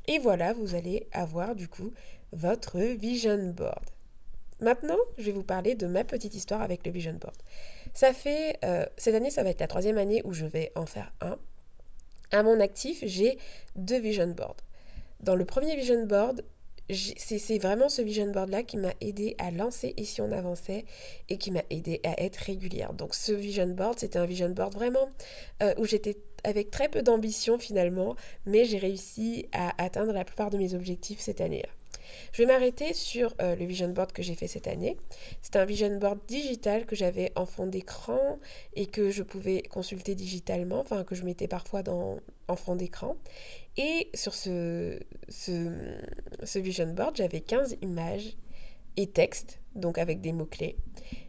Et 0.07 0.19
voilà, 0.19 0.53
vous 0.53 0.75
allez 0.75 1.07
avoir 1.11 1.55
du 1.55 1.67
coup 1.67 1.91
votre 2.31 2.79
vision 2.79 3.51
board. 3.51 3.85
Maintenant, 4.61 4.97
je 5.17 5.23
vais 5.23 5.31
vous 5.31 5.43
parler 5.43 5.73
de 5.75 5.87
ma 5.87 6.03
petite 6.03 6.35
histoire 6.35 6.61
avec 6.61 6.85
le 6.85 6.91
vision 6.91 7.13
board. 7.13 7.35
Ça 7.93 8.13
fait, 8.13 8.57
euh, 8.63 8.85
cette 8.95 9.15
année, 9.15 9.31
ça 9.31 9.43
va 9.43 9.49
être 9.49 9.59
la 9.59 9.67
troisième 9.67 9.97
année 9.97 10.21
où 10.23 10.33
je 10.33 10.45
vais 10.45 10.71
en 10.75 10.85
faire 10.85 11.11
un. 11.19 11.37
À 12.31 12.43
mon 12.43 12.59
actif, 12.59 13.03
j'ai 13.03 13.37
deux 13.75 13.99
vision 13.99 14.27
boards. 14.27 14.57
Dans 15.19 15.35
le 15.35 15.45
premier 15.45 15.75
vision 15.75 16.05
board, 16.05 16.43
c'est 16.93 17.57
vraiment 17.57 17.89
ce 17.89 18.01
vision 18.01 18.29
board-là 18.31 18.63
qui 18.63 18.77
m'a 18.77 18.93
aidé 19.01 19.35
à 19.37 19.49
lancer 19.51 19.93
Ici 19.97 20.21
on 20.21 20.31
avançait 20.31 20.85
et 21.29 21.37
qui 21.37 21.51
m'a 21.51 21.63
aidé 21.69 22.01
à 22.03 22.21
être 22.21 22.37
régulière. 22.37 22.93
Donc 22.93 23.15
ce 23.15 23.31
vision 23.31 23.67
board, 23.67 23.99
c'était 23.99 24.19
un 24.19 24.25
vision 24.25 24.49
board 24.49 24.73
vraiment 24.73 25.09
euh, 25.63 25.73
où 25.77 25.85
j'étais 25.85 26.17
avec 26.43 26.71
très 26.71 26.89
peu 26.89 27.01
d'ambition 27.01 27.59
finalement, 27.59 28.15
mais 28.45 28.65
j'ai 28.65 28.77
réussi 28.77 29.47
à 29.53 29.81
atteindre 29.81 30.11
la 30.11 30.25
plupart 30.25 30.49
de 30.49 30.57
mes 30.57 30.73
objectifs 30.73 31.19
cette 31.19 31.39
année-là. 31.39 31.69
Je 32.31 32.41
vais 32.41 32.47
m'arrêter 32.47 32.93
sur 32.93 33.33
euh, 33.41 33.55
le 33.55 33.65
vision 33.65 33.89
board 33.89 34.11
que 34.11 34.23
j'ai 34.23 34.35
fait 34.35 34.47
cette 34.47 34.67
année. 34.67 34.97
C'est 35.41 35.55
un 35.55 35.65
vision 35.65 35.97
board 35.97 36.19
digital 36.27 36.85
que 36.85 36.95
j'avais 36.95 37.31
en 37.35 37.45
fond 37.45 37.67
d'écran 37.67 38.39
et 38.75 38.85
que 38.85 39.11
je 39.11 39.23
pouvais 39.23 39.61
consulter 39.63 40.15
digitalement, 40.15 40.79
enfin 40.79 41.03
que 41.03 41.15
je 41.15 41.23
mettais 41.23 41.47
parfois 41.47 41.83
dans, 41.83 42.19
en 42.47 42.55
fond 42.55 42.75
d'écran. 42.75 43.15
Et 43.77 44.09
sur 44.13 44.33
ce, 44.33 44.99
ce, 45.29 46.59
vision 46.59 46.87
board, 46.87 47.15
j'avais 47.15 47.41
15 47.41 47.77
images 47.81 48.37
et 48.97 49.07
textes, 49.07 49.59
donc 49.75 49.97
avec 49.97 50.21
des 50.21 50.33
mots-clés. 50.33 50.77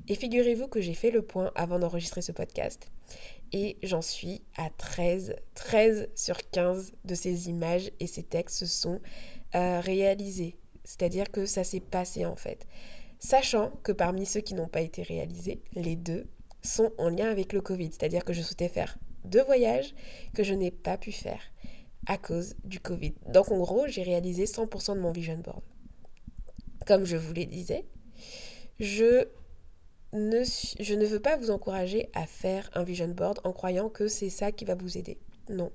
Et 0.08 0.14
figurez-vous 0.14 0.66
que 0.66 0.80
j'ai 0.80 0.94
fait 0.94 1.10
le 1.10 1.22
point 1.22 1.52
avant 1.54 1.78
d'enregistrer 1.78 2.22
ce 2.22 2.32
podcast. 2.32 2.90
Et 3.52 3.76
j'en 3.82 4.02
suis 4.02 4.42
à 4.56 4.70
13, 4.70 5.36
13 5.54 6.08
sur 6.14 6.38
15 6.50 6.92
de 7.04 7.14
ces 7.14 7.48
images 7.48 7.92
et 8.00 8.06
ces 8.06 8.22
textes 8.22 8.58
se 8.58 8.66
sont 8.66 9.00
euh, 9.54 9.80
réalisés. 9.80 10.56
C'est-à-dire 10.84 11.30
que 11.30 11.46
ça 11.46 11.64
s'est 11.64 11.80
passé 11.80 12.26
en 12.26 12.36
fait. 12.36 12.66
Sachant 13.18 13.70
que 13.82 13.92
parmi 13.92 14.26
ceux 14.26 14.40
qui 14.40 14.54
n'ont 14.54 14.68
pas 14.68 14.80
été 14.80 15.02
réalisés, 15.02 15.62
les 15.74 15.96
deux 15.96 16.26
sont 16.62 16.92
en 16.98 17.08
lien 17.08 17.30
avec 17.30 17.52
le 17.52 17.60
Covid. 17.60 17.90
C'est-à-dire 17.92 18.24
que 18.24 18.32
je 18.32 18.42
souhaitais 18.42 18.68
faire 18.68 18.98
deux 19.24 19.42
voyages 19.42 19.94
que 20.34 20.42
je 20.42 20.54
n'ai 20.54 20.70
pas 20.70 20.98
pu 20.98 21.12
faire 21.12 21.40
à 22.06 22.18
cause 22.18 22.56
du 22.64 22.80
Covid. 22.80 23.14
Donc 23.28 23.50
en 23.50 23.58
gros, 23.58 23.86
j'ai 23.86 24.02
réalisé 24.02 24.44
100% 24.44 24.96
de 24.96 25.00
mon 25.00 25.12
vision 25.12 25.38
board. 25.38 25.62
Comme 26.86 27.04
je 27.04 27.16
vous 27.16 27.32
le 27.32 27.44
disais, 27.44 27.84
je 28.80 29.28
ne, 30.12 30.42
je 30.80 30.94
ne 30.94 31.06
veux 31.06 31.20
pas 31.20 31.36
vous 31.36 31.50
encourager 31.50 32.10
à 32.14 32.26
faire 32.26 32.70
un 32.74 32.82
vision 32.82 33.08
board 33.08 33.38
en 33.44 33.52
croyant 33.52 33.88
que 33.88 34.08
c'est 34.08 34.30
ça 34.30 34.50
qui 34.52 34.64
va 34.64 34.74
vous 34.74 34.98
aider. 34.98 35.18
Non. 35.48 35.70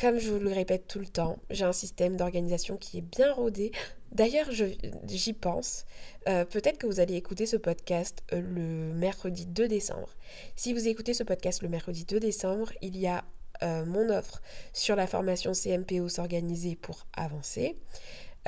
Comme 0.00 0.18
je 0.18 0.30
vous 0.30 0.38
le 0.38 0.50
répète 0.50 0.86
tout 0.88 0.98
le 0.98 1.06
temps, 1.06 1.38
j'ai 1.50 1.66
un 1.66 1.74
système 1.74 2.16
d'organisation 2.16 2.78
qui 2.78 2.98
est 2.98 3.02
bien 3.02 3.34
rodé. 3.34 3.70
D'ailleurs, 4.12 4.48
j'y 4.50 5.32
pense. 5.34 5.84
Euh, 6.26 6.46
peut-être 6.46 6.78
que 6.78 6.86
vous 6.86 7.00
allez 7.00 7.16
écouter 7.16 7.44
ce 7.44 7.58
podcast 7.58 8.22
euh, 8.32 8.40
le 8.40 8.94
mercredi 8.94 9.44
2 9.44 9.68
décembre. 9.68 10.16
Si 10.56 10.72
vous 10.72 10.88
écoutez 10.88 11.12
ce 11.12 11.22
podcast 11.22 11.60
le 11.60 11.68
mercredi 11.68 12.06
2 12.06 12.18
décembre, 12.18 12.72
il 12.80 12.96
y 12.96 13.06
a 13.06 13.24
euh, 13.62 13.84
mon 13.84 14.08
offre 14.08 14.40
sur 14.72 14.96
la 14.96 15.06
formation 15.06 15.52
CMPO 15.52 16.08
s'organiser 16.08 16.76
pour 16.76 17.06
avancer. 17.14 17.76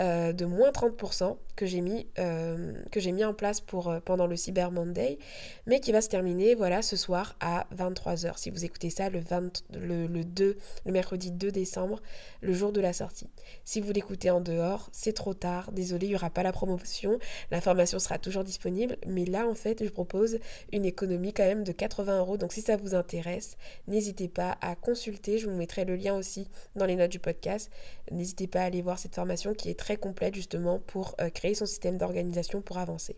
Euh, 0.00 0.32
de 0.32 0.46
moins 0.46 0.70
30% 0.70 1.36
que 1.54 1.66
j'ai 1.66 1.82
mis, 1.82 2.06
euh, 2.18 2.72
mis 2.96 3.24
en 3.24 3.34
place 3.34 3.60
pour, 3.60 3.90
euh, 3.90 4.00
pendant 4.00 4.26
le 4.26 4.36
Cyber 4.36 4.70
Monday, 4.70 5.18
mais 5.66 5.80
qui 5.80 5.92
va 5.92 6.00
se 6.00 6.08
terminer 6.08 6.54
voilà, 6.54 6.80
ce 6.80 6.96
soir 6.96 7.36
à 7.40 7.66
23h. 7.76 8.38
Si 8.38 8.48
vous 8.48 8.64
écoutez 8.64 8.88
ça 8.88 9.10
le, 9.10 9.20
20, 9.20 9.64
le, 9.74 10.06
le, 10.06 10.24
2, 10.24 10.56
le 10.86 10.92
mercredi 10.92 11.30
2 11.30 11.52
décembre, 11.52 12.00
le 12.40 12.54
jour 12.54 12.72
de 12.72 12.80
la 12.80 12.94
sortie. 12.94 13.28
Si 13.64 13.82
vous 13.82 13.92
l'écoutez 13.92 14.30
en 14.30 14.40
dehors, 14.40 14.88
c'est 14.92 15.12
trop 15.12 15.34
tard. 15.34 15.72
Désolé, 15.72 16.06
il 16.06 16.10
n'y 16.10 16.16
aura 16.16 16.30
pas 16.30 16.42
la 16.42 16.52
promotion. 16.52 17.18
L'information 17.50 17.98
sera 17.98 18.18
toujours 18.18 18.44
disponible. 18.44 18.96
Mais 19.06 19.26
là, 19.26 19.46
en 19.46 19.54
fait, 19.54 19.84
je 19.84 19.90
propose 19.90 20.38
une 20.72 20.86
économie 20.86 21.34
quand 21.34 21.44
même 21.44 21.64
de 21.64 21.72
80 21.72 22.18
euros. 22.18 22.38
Donc 22.38 22.54
si 22.54 22.62
ça 22.62 22.78
vous 22.78 22.94
intéresse, 22.94 23.58
n'hésitez 23.88 24.28
pas 24.28 24.56
à 24.62 24.74
consulter. 24.74 25.36
Je 25.36 25.50
vous 25.50 25.56
mettrai 25.56 25.84
le 25.84 25.96
lien 25.96 26.16
aussi 26.16 26.48
dans 26.76 26.86
les 26.86 26.96
notes 26.96 27.12
du 27.12 27.18
podcast. 27.18 27.70
N'hésitez 28.10 28.46
pas 28.46 28.60
à 28.60 28.64
aller 28.64 28.80
voir 28.80 28.98
cette 28.98 29.14
formation 29.14 29.52
qui 29.52 29.68
est 29.68 29.81
très 29.82 29.96
complète 29.96 30.36
justement 30.36 30.78
pour 30.78 31.16
euh, 31.20 31.28
créer 31.28 31.56
son 31.56 31.66
système 31.66 31.98
d'organisation 31.98 32.62
pour 32.62 32.78
avancer. 32.78 33.16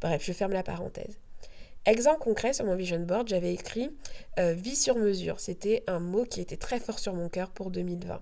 Bref, 0.00 0.24
je 0.26 0.32
ferme 0.32 0.52
la 0.52 0.64
parenthèse. 0.64 1.20
Exemple 1.86 2.18
concret 2.18 2.52
sur 2.52 2.64
mon 2.64 2.74
vision 2.74 2.98
board, 2.98 3.28
j'avais 3.28 3.54
écrit 3.54 3.90
euh, 4.40 4.54
vie 4.54 4.74
sur 4.74 4.96
mesure. 4.96 5.38
C'était 5.38 5.84
un 5.86 6.00
mot 6.00 6.24
qui 6.24 6.40
était 6.40 6.56
très 6.56 6.80
fort 6.80 6.98
sur 6.98 7.14
mon 7.14 7.28
cœur 7.28 7.50
pour 7.50 7.70
2020. 7.70 8.20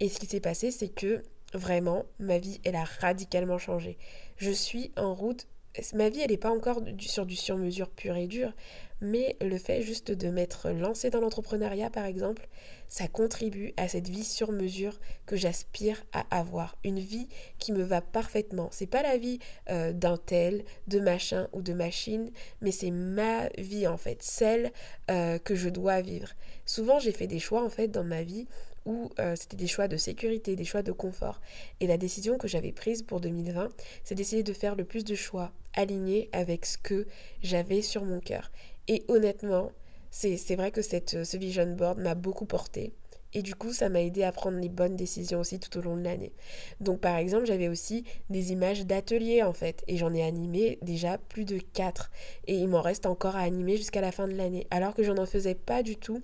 Et 0.00 0.08
ce 0.08 0.18
qui 0.18 0.26
s'est 0.26 0.40
passé, 0.40 0.72
c'est 0.72 0.88
que 0.88 1.22
vraiment, 1.54 2.04
ma 2.18 2.38
vie, 2.38 2.60
elle 2.64 2.74
a 2.74 2.84
radicalement 2.84 3.58
changé. 3.58 3.96
Je 4.36 4.50
suis 4.50 4.90
en 4.96 5.14
route. 5.14 5.46
Ma 5.94 6.08
vie, 6.08 6.20
elle 6.20 6.30
n'est 6.30 6.36
pas 6.36 6.50
encore 6.50 6.80
sur 7.00 7.24
du 7.24 7.36
sur-mesure 7.36 7.88
pur 7.90 8.16
et 8.16 8.26
dur, 8.26 8.52
mais 9.00 9.36
le 9.40 9.58
fait 9.58 9.82
juste 9.82 10.10
de 10.10 10.28
m'être 10.28 10.70
lancé 10.70 11.08
dans 11.10 11.20
l'entrepreneuriat, 11.20 11.88
par 11.88 12.04
exemple, 12.04 12.48
ça 12.88 13.06
contribue 13.06 13.72
à 13.76 13.86
cette 13.86 14.08
vie 14.08 14.24
sur 14.24 14.50
mesure 14.50 14.98
que 15.26 15.36
j'aspire 15.36 16.04
à 16.12 16.24
avoir. 16.36 16.76
Une 16.82 16.98
vie 16.98 17.28
qui 17.58 17.72
me 17.72 17.82
va 17.82 18.00
parfaitement. 18.00 18.68
C'est 18.72 18.86
pas 18.86 19.02
la 19.02 19.18
vie 19.18 19.38
euh, 19.70 19.92
d'un 19.92 20.16
tel, 20.16 20.64
de 20.88 20.98
machin 20.98 21.48
ou 21.52 21.62
de 21.62 21.72
machine, 21.72 22.32
mais 22.60 22.72
c'est 22.72 22.90
ma 22.90 23.48
vie 23.58 23.86
en 23.86 23.96
fait, 23.96 24.22
celle 24.22 24.72
euh, 25.10 25.38
que 25.38 25.54
je 25.54 25.68
dois 25.68 26.00
vivre. 26.00 26.30
Souvent, 26.66 26.98
j'ai 26.98 27.12
fait 27.12 27.26
des 27.26 27.38
choix 27.38 27.62
en 27.62 27.70
fait 27.70 27.88
dans 27.88 28.04
ma 28.04 28.22
vie 28.22 28.48
où 28.88 29.10
euh, 29.20 29.36
c'était 29.36 29.56
des 29.56 29.66
choix 29.66 29.86
de 29.86 29.98
sécurité, 29.98 30.56
des 30.56 30.64
choix 30.64 30.82
de 30.82 30.92
confort. 30.92 31.40
Et 31.80 31.86
la 31.86 31.98
décision 31.98 32.38
que 32.38 32.48
j'avais 32.48 32.72
prise 32.72 33.02
pour 33.02 33.20
2020, 33.20 33.68
c'est 34.02 34.14
d'essayer 34.14 34.42
de 34.42 34.52
faire 34.54 34.74
le 34.74 34.84
plus 34.84 35.04
de 35.04 35.14
choix 35.14 35.52
alignés 35.74 36.30
avec 36.32 36.64
ce 36.64 36.78
que 36.78 37.06
j'avais 37.42 37.82
sur 37.82 38.04
mon 38.04 38.18
cœur. 38.18 38.50
Et 38.88 39.04
honnêtement, 39.08 39.70
c'est 40.10 40.56
vrai 40.56 40.70
que 40.70 40.80
cette, 40.80 41.22
ce 41.22 41.36
vision 41.36 41.70
board 41.76 41.98
m'a 41.98 42.14
beaucoup 42.14 42.46
porté. 42.46 42.94
Et 43.34 43.42
du 43.42 43.54
coup, 43.54 43.74
ça 43.74 43.90
m'a 43.90 44.00
aidé 44.00 44.22
à 44.22 44.32
prendre 44.32 44.58
les 44.58 44.70
bonnes 44.70 44.96
décisions 44.96 45.40
aussi 45.40 45.60
tout 45.60 45.76
au 45.78 45.82
long 45.82 45.98
de 45.98 46.02
l'année. 46.02 46.32
Donc, 46.80 47.00
par 47.00 47.18
exemple, 47.18 47.44
j'avais 47.44 47.68
aussi 47.68 48.04
des 48.30 48.52
images 48.52 48.86
d'ateliers 48.86 49.42
en 49.42 49.52
fait. 49.52 49.84
Et 49.86 49.98
j'en 49.98 50.14
ai 50.14 50.22
animé 50.22 50.78
déjà 50.80 51.18
plus 51.18 51.44
de 51.44 51.58
4. 51.58 52.10
Et 52.46 52.54
il 52.54 52.68
m'en 52.68 52.80
reste 52.80 53.04
encore 53.04 53.36
à 53.36 53.40
animer 53.40 53.76
jusqu'à 53.76 54.00
la 54.00 54.12
fin 54.12 54.28
de 54.28 54.34
l'année. 54.34 54.66
Alors 54.70 54.94
que 54.94 55.02
j'en 55.02 55.18
en 55.18 55.26
faisais 55.26 55.54
pas 55.54 55.82
du 55.82 55.96
tout 55.96 56.22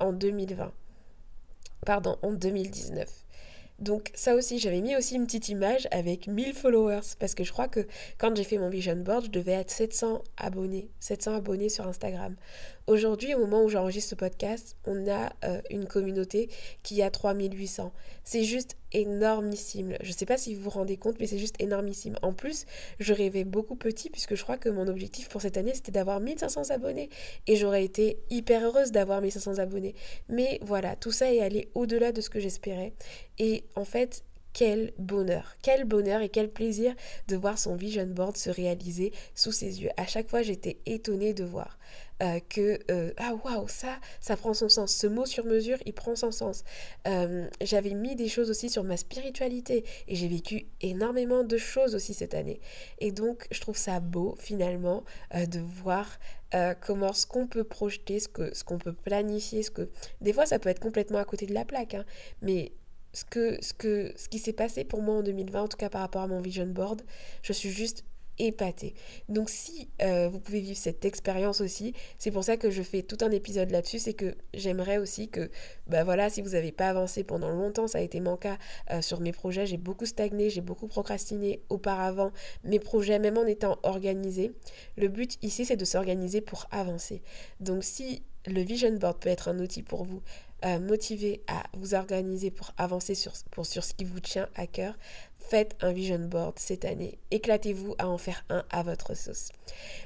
en 0.00 0.14
2020. 0.14 0.72
Pardon, 1.84 2.16
en 2.22 2.32
2019. 2.32 3.08
Donc 3.78 4.10
ça 4.14 4.34
aussi, 4.34 4.58
j'avais 4.58 4.80
mis 4.80 4.96
aussi 4.96 5.16
une 5.16 5.26
petite 5.26 5.50
image 5.50 5.86
avec 5.90 6.28
1000 6.28 6.54
followers 6.54 7.14
parce 7.18 7.34
que 7.34 7.44
je 7.44 7.52
crois 7.52 7.68
que 7.68 7.86
quand 8.16 8.34
j'ai 8.34 8.44
fait 8.44 8.56
mon 8.56 8.70
vision 8.70 8.96
board, 8.96 9.26
je 9.26 9.30
devais 9.30 9.52
être 9.52 9.70
700 9.70 10.24
abonnés, 10.38 10.88
700 11.00 11.34
abonnés 11.34 11.68
sur 11.68 11.86
Instagram. 11.86 12.36
Aujourd'hui, 12.86 13.34
au 13.34 13.40
moment 13.40 13.64
où 13.64 13.68
j'enregistre 13.68 14.10
ce 14.10 14.14
podcast, 14.14 14.76
on 14.84 15.08
a 15.10 15.32
euh, 15.44 15.60
une 15.70 15.86
communauté 15.86 16.48
qui 16.84 17.02
a 17.02 17.10
3800. 17.10 17.92
C'est 18.22 18.44
juste 18.44 18.76
énormissime. 18.92 19.96
Je 20.02 20.08
ne 20.08 20.12
sais 20.12 20.24
pas 20.24 20.38
si 20.38 20.54
vous 20.54 20.62
vous 20.62 20.70
rendez 20.70 20.96
compte, 20.96 21.16
mais 21.18 21.26
c'est 21.26 21.38
juste 21.38 21.60
énormissime. 21.60 22.16
En 22.22 22.32
plus, 22.32 22.64
je 23.00 23.12
rêvais 23.12 23.42
beaucoup 23.42 23.74
petit 23.74 24.08
puisque 24.08 24.36
je 24.36 24.42
crois 24.44 24.56
que 24.56 24.68
mon 24.68 24.86
objectif 24.86 25.28
pour 25.28 25.42
cette 25.42 25.56
année, 25.56 25.74
c'était 25.74 25.90
d'avoir 25.90 26.20
1500 26.20 26.70
abonnés. 26.70 27.10
Et 27.48 27.56
j'aurais 27.56 27.84
été 27.84 28.20
hyper 28.30 28.62
heureuse 28.62 28.92
d'avoir 28.92 29.20
1500 29.20 29.58
abonnés. 29.58 29.96
Mais 30.28 30.60
voilà, 30.62 30.94
tout 30.94 31.10
ça 31.10 31.34
est 31.34 31.40
allé 31.40 31.68
au-delà 31.74 32.12
de 32.12 32.20
ce 32.20 32.30
que 32.30 32.38
j'espérais. 32.38 32.92
Et 33.40 33.64
en 33.74 33.84
fait, 33.84 34.22
quel 34.56 34.94
bonheur, 34.96 35.54
quel 35.60 35.84
bonheur 35.84 36.22
et 36.22 36.30
quel 36.30 36.48
plaisir 36.48 36.94
de 37.28 37.36
voir 37.36 37.58
son 37.58 37.76
vision 37.76 38.06
board 38.06 38.38
se 38.38 38.48
réaliser 38.48 39.12
sous 39.34 39.52
ses 39.52 39.82
yeux. 39.82 39.90
À 39.98 40.06
chaque 40.06 40.30
fois, 40.30 40.40
j'étais 40.40 40.78
étonnée 40.86 41.34
de 41.34 41.44
voir 41.44 41.78
euh, 42.22 42.40
que 42.48 42.78
euh, 42.90 43.12
ah 43.18 43.34
waouh 43.44 43.68
ça 43.68 43.98
ça 44.20 44.34
prend 44.38 44.54
son 44.54 44.70
sens. 44.70 44.94
Ce 44.94 45.06
mot 45.06 45.26
sur 45.26 45.44
mesure 45.44 45.76
il 45.84 45.92
prend 45.92 46.16
son 46.16 46.30
sens. 46.30 46.64
Euh, 47.06 47.46
j'avais 47.60 47.92
mis 47.92 48.16
des 48.16 48.28
choses 48.28 48.48
aussi 48.48 48.70
sur 48.70 48.82
ma 48.82 48.96
spiritualité 48.96 49.84
et 50.08 50.16
j'ai 50.16 50.28
vécu 50.28 50.68
énormément 50.80 51.44
de 51.44 51.58
choses 51.58 51.94
aussi 51.94 52.14
cette 52.14 52.32
année. 52.32 52.58
Et 52.98 53.12
donc 53.12 53.46
je 53.50 53.60
trouve 53.60 53.76
ça 53.76 54.00
beau 54.00 54.36
finalement 54.38 55.04
de 55.34 55.60
voir 55.60 56.18
comment 56.80 57.12
ce 57.12 57.26
qu'on 57.26 57.46
peut 57.46 57.64
projeter 57.64 58.20
ce 58.20 58.64
qu'on 58.64 58.78
peut 58.78 58.94
planifier 58.94 59.62
ce 59.62 59.70
que 59.70 59.90
des 60.22 60.32
fois 60.32 60.46
ça 60.46 60.58
peut 60.58 60.70
être 60.70 60.80
complètement 60.80 61.18
à 61.18 61.24
côté 61.24 61.44
de 61.44 61.52
la 61.52 61.64
plaque 61.66 61.94
hein, 61.94 62.04
mais 62.40 62.72
ce 63.16 63.24
que 63.24 63.56
ce 63.64 63.72
que 63.72 64.12
ce 64.16 64.28
qui 64.28 64.38
s'est 64.38 64.52
passé 64.52 64.84
pour 64.84 65.00
moi 65.00 65.16
en 65.16 65.22
2020 65.22 65.62
en 65.62 65.68
tout 65.68 65.78
cas 65.78 65.88
par 65.88 66.02
rapport 66.02 66.20
à 66.20 66.26
mon 66.26 66.42
vision 66.42 66.66
board 66.66 67.00
je 67.42 67.54
suis 67.54 67.70
juste 67.70 68.04
épaté. 68.38 68.94
Donc 69.30 69.48
si 69.48 69.88
euh, 70.02 70.28
vous 70.28 70.38
pouvez 70.38 70.60
vivre 70.60 70.76
cette 70.76 71.06
expérience 71.06 71.62
aussi, 71.62 71.94
c'est 72.18 72.30
pour 72.30 72.44
ça 72.44 72.58
que 72.58 72.68
je 72.70 72.82
fais 72.82 73.00
tout 73.00 73.16
un 73.22 73.30
épisode 73.30 73.70
là-dessus, 73.70 73.98
c'est 73.98 74.12
que 74.12 74.34
j'aimerais 74.52 74.98
aussi 74.98 75.30
que, 75.30 75.50
bah 75.86 76.04
voilà, 76.04 76.28
si 76.28 76.42
vous 76.42 76.50
n'avez 76.50 76.70
pas 76.70 76.90
avancé 76.90 77.24
pendant 77.24 77.48
longtemps, 77.48 77.86
ça 77.86 77.96
a 77.96 78.02
été 78.02 78.20
mon 78.20 78.36
cas 78.36 78.58
euh, 78.90 79.00
sur 79.00 79.20
mes 79.20 79.32
projets, 79.32 79.64
j'ai 79.64 79.78
beaucoup 79.78 80.04
stagné, 80.04 80.50
j'ai 80.50 80.60
beaucoup 80.60 80.86
procrastiné 80.86 81.62
auparavant 81.70 82.30
mes 82.62 82.78
projets, 82.78 83.18
même 83.18 83.38
en 83.38 83.46
étant 83.46 83.78
organisé. 83.84 84.52
Le 84.98 85.08
but 85.08 85.38
ici, 85.40 85.64
c'est 85.64 85.76
de 85.76 85.86
s'organiser 85.86 86.42
pour 86.42 86.66
avancer. 86.70 87.22
Donc 87.60 87.84
si 87.84 88.22
le 88.46 88.60
vision 88.60 88.92
board 88.92 89.18
peut 89.18 89.28
être 89.28 89.48
un 89.48 89.58
outil 89.58 89.82
pour 89.82 90.04
vous 90.04 90.22
euh, 90.64 90.80
motivé 90.80 91.42
à 91.48 91.64
vous 91.74 91.94
organiser 91.94 92.50
pour 92.50 92.72
avancer 92.78 93.14
sur, 93.14 93.32
pour, 93.50 93.66
sur 93.66 93.84
ce 93.84 93.92
qui 93.94 94.04
vous 94.04 94.20
tient 94.20 94.48
à 94.54 94.66
cœur, 94.66 94.94
faites 95.38 95.76
un 95.80 95.92
vision 95.92 96.18
board 96.18 96.58
cette 96.58 96.84
année. 96.84 97.18
Éclatez-vous 97.30 97.94
à 97.98 98.08
en 98.08 98.18
faire 98.18 98.44
un 98.50 98.64
à 98.70 98.82
votre 98.82 99.14
sauce. 99.16 99.50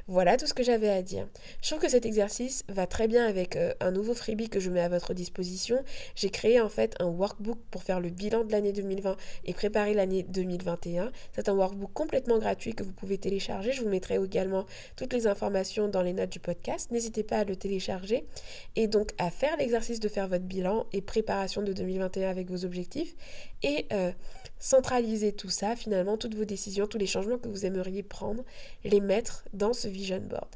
Voilà 0.06 0.36
tout 0.36 0.46
ce 0.46 0.54
que 0.54 0.62
j'avais 0.62 0.90
à 0.90 1.02
dire. 1.02 1.26
Je 1.62 1.70
trouve 1.70 1.80
que 1.80 1.88
cet 1.88 2.04
exercice 2.04 2.64
va 2.68 2.86
très 2.86 3.08
bien 3.08 3.26
avec 3.26 3.56
euh, 3.56 3.72
un 3.80 3.90
nouveau 3.90 4.14
freebie 4.14 4.48
que 4.48 4.60
je 4.60 4.70
mets 4.70 4.80
à 4.80 4.88
votre 4.88 5.14
disposition. 5.14 5.82
J'ai 6.14 6.30
créé 6.30 6.60
en 6.60 6.68
fait 6.68 6.94
un 7.00 7.06
workbook 7.06 7.58
pour 7.70 7.82
faire 7.82 8.00
le 8.00 8.10
bilan 8.10 8.44
de 8.44 8.52
l'année 8.52 8.72
2020 8.72 9.16
et 9.44 9.54
préparer 9.54 9.94
l'année 9.94 10.22
2021. 10.24 11.10
C'est 11.32 11.48
un 11.48 11.54
workbook 11.54 11.92
complètement 11.92 12.38
gratuit 12.38 12.74
que 12.74 12.82
vous 12.82 12.92
pouvez 12.92 13.18
télécharger. 13.18 13.72
Je 13.72 13.82
vous 13.82 13.88
mettrai 13.88 14.16
également 14.16 14.66
toutes 14.96 15.12
les 15.12 15.26
informations 15.26 15.88
dans 15.88 16.02
les 16.02 16.12
notes 16.12 16.30
du 16.30 16.40
podcast. 16.40 16.90
N'hésitez 16.90 17.22
pas 17.22 17.38
à 17.38 17.44
le 17.44 17.56
télécharger 17.56 18.26
et 18.76 18.88
donc 18.88 19.12
à 19.18 19.30
faire 19.30 19.56
l'exercice 19.56 20.00
de 20.00 20.08
faire 20.08 20.28
votre 20.28 20.44
bilan 20.44 20.86
et 20.92 21.00
préparation 21.00 21.62
de 21.62 21.72
2021 21.72 22.28
avec 22.28 22.50
vos 22.50 22.64
objectifs 22.64 23.14
et 23.62 23.86
euh, 23.92 24.12
centraliser 24.58 25.19
tout 25.37 25.50
ça, 25.50 25.76
finalement, 25.76 26.16
toutes 26.16 26.35
vos 26.35 26.44
décisions, 26.44 26.87
tous 26.87 26.98
les 26.98 27.06
changements 27.06 27.38
que 27.38 27.48
vous 27.48 27.66
aimeriez 27.66 28.02
prendre, 28.02 28.44
les 28.85 29.00
mettre 29.00 29.44
dans 29.52 29.72
ce 29.72 29.88
vision 29.88 30.20
board. 30.20 30.48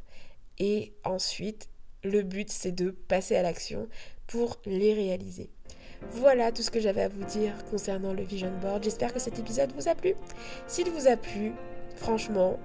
Et 0.58 0.92
ensuite, 1.04 1.68
le 2.02 2.22
but, 2.22 2.50
c'est 2.50 2.72
de 2.72 2.90
passer 2.90 3.36
à 3.36 3.42
l'action 3.42 3.88
pour 4.26 4.58
les 4.66 4.94
réaliser. 4.94 5.50
Voilà 6.10 6.52
tout 6.52 6.62
ce 6.62 6.70
que 6.70 6.80
j'avais 6.80 7.02
à 7.02 7.08
vous 7.08 7.24
dire 7.24 7.52
concernant 7.70 8.12
le 8.12 8.22
vision 8.22 8.52
board. 8.60 8.84
J'espère 8.84 9.12
que 9.12 9.20
cet 9.20 9.38
épisode 9.38 9.72
vous 9.72 9.88
a 9.88 9.94
plu. 9.94 10.14
S'il 10.66 10.90
vous 10.90 11.08
a 11.08 11.16
plu, 11.16 11.52
franchement, 11.96 12.58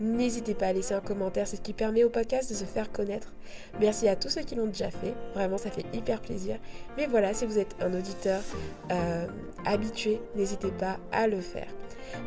N'hésitez 0.00 0.54
pas 0.54 0.66
à 0.66 0.72
laisser 0.72 0.94
un 0.94 1.00
commentaire, 1.00 1.46
c'est 1.46 1.56
ce 1.56 1.60
qui 1.60 1.72
permet 1.72 2.04
au 2.04 2.10
podcast 2.10 2.50
de 2.50 2.54
se 2.54 2.64
faire 2.64 2.92
connaître. 2.92 3.32
Merci 3.80 4.08
à 4.08 4.16
tous 4.16 4.28
ceux 4.28 4.42
qui 4.42 4.54
l'ont 4.54 4.66
déjà 4.66 4.90
fait, 4.90 5.14
vraiment 5.34 5.58
ça 5.58 5.70
fait 5.70 5.86
hyper 5.94 6.20
plaisir. 6.20 6.58
Mais 6.96 7.06
voilà, 7.06 7.32
si 7.34 7.46
vous 7.46 7.58
êtes 7.58 7.74
un 7.80 7.92
auditeur 7.94 8.42
euh, 8.90 9.26
habitué, 9.64 10.20
n'hésitez 10.34 10.70
pas 10.70 10.98
à 11.12 11.26
le 11.26 11.40
faire. 11.40 11.68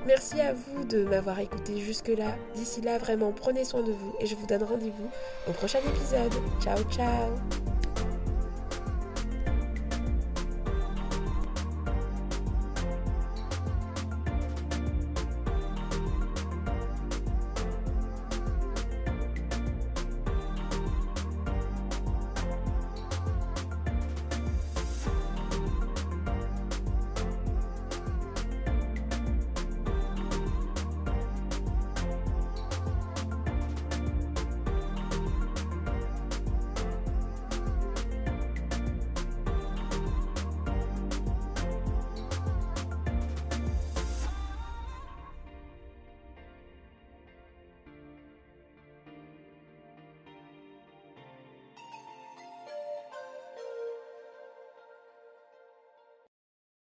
Merci 0.06 0.42
à 0.42 0.54
vous 0.54 0.84
de 0.84 1.04
m'avoir 1.04 1.40
écouté 1.40 1.80
jusque-là. 1.80 2.36
D'ici 2.56 2.82
là, 2.82 2.98
vraiment, 2.98 3.32
prenez 3.32 3.64
soin 3.64 3.82
de 3.82 3.92
vous 3.92 4.16
et 4.20 4.26
je 4.26 4.36
vous 4.36 4.46
donne 4.46 4.64
rendez-vous 4.64 5.10
au 5.48 5.52
prochain 5.52 5.80
épisode. 5.80 6.34
Ciao, 6.62 6.78
ciao 6.92 7.30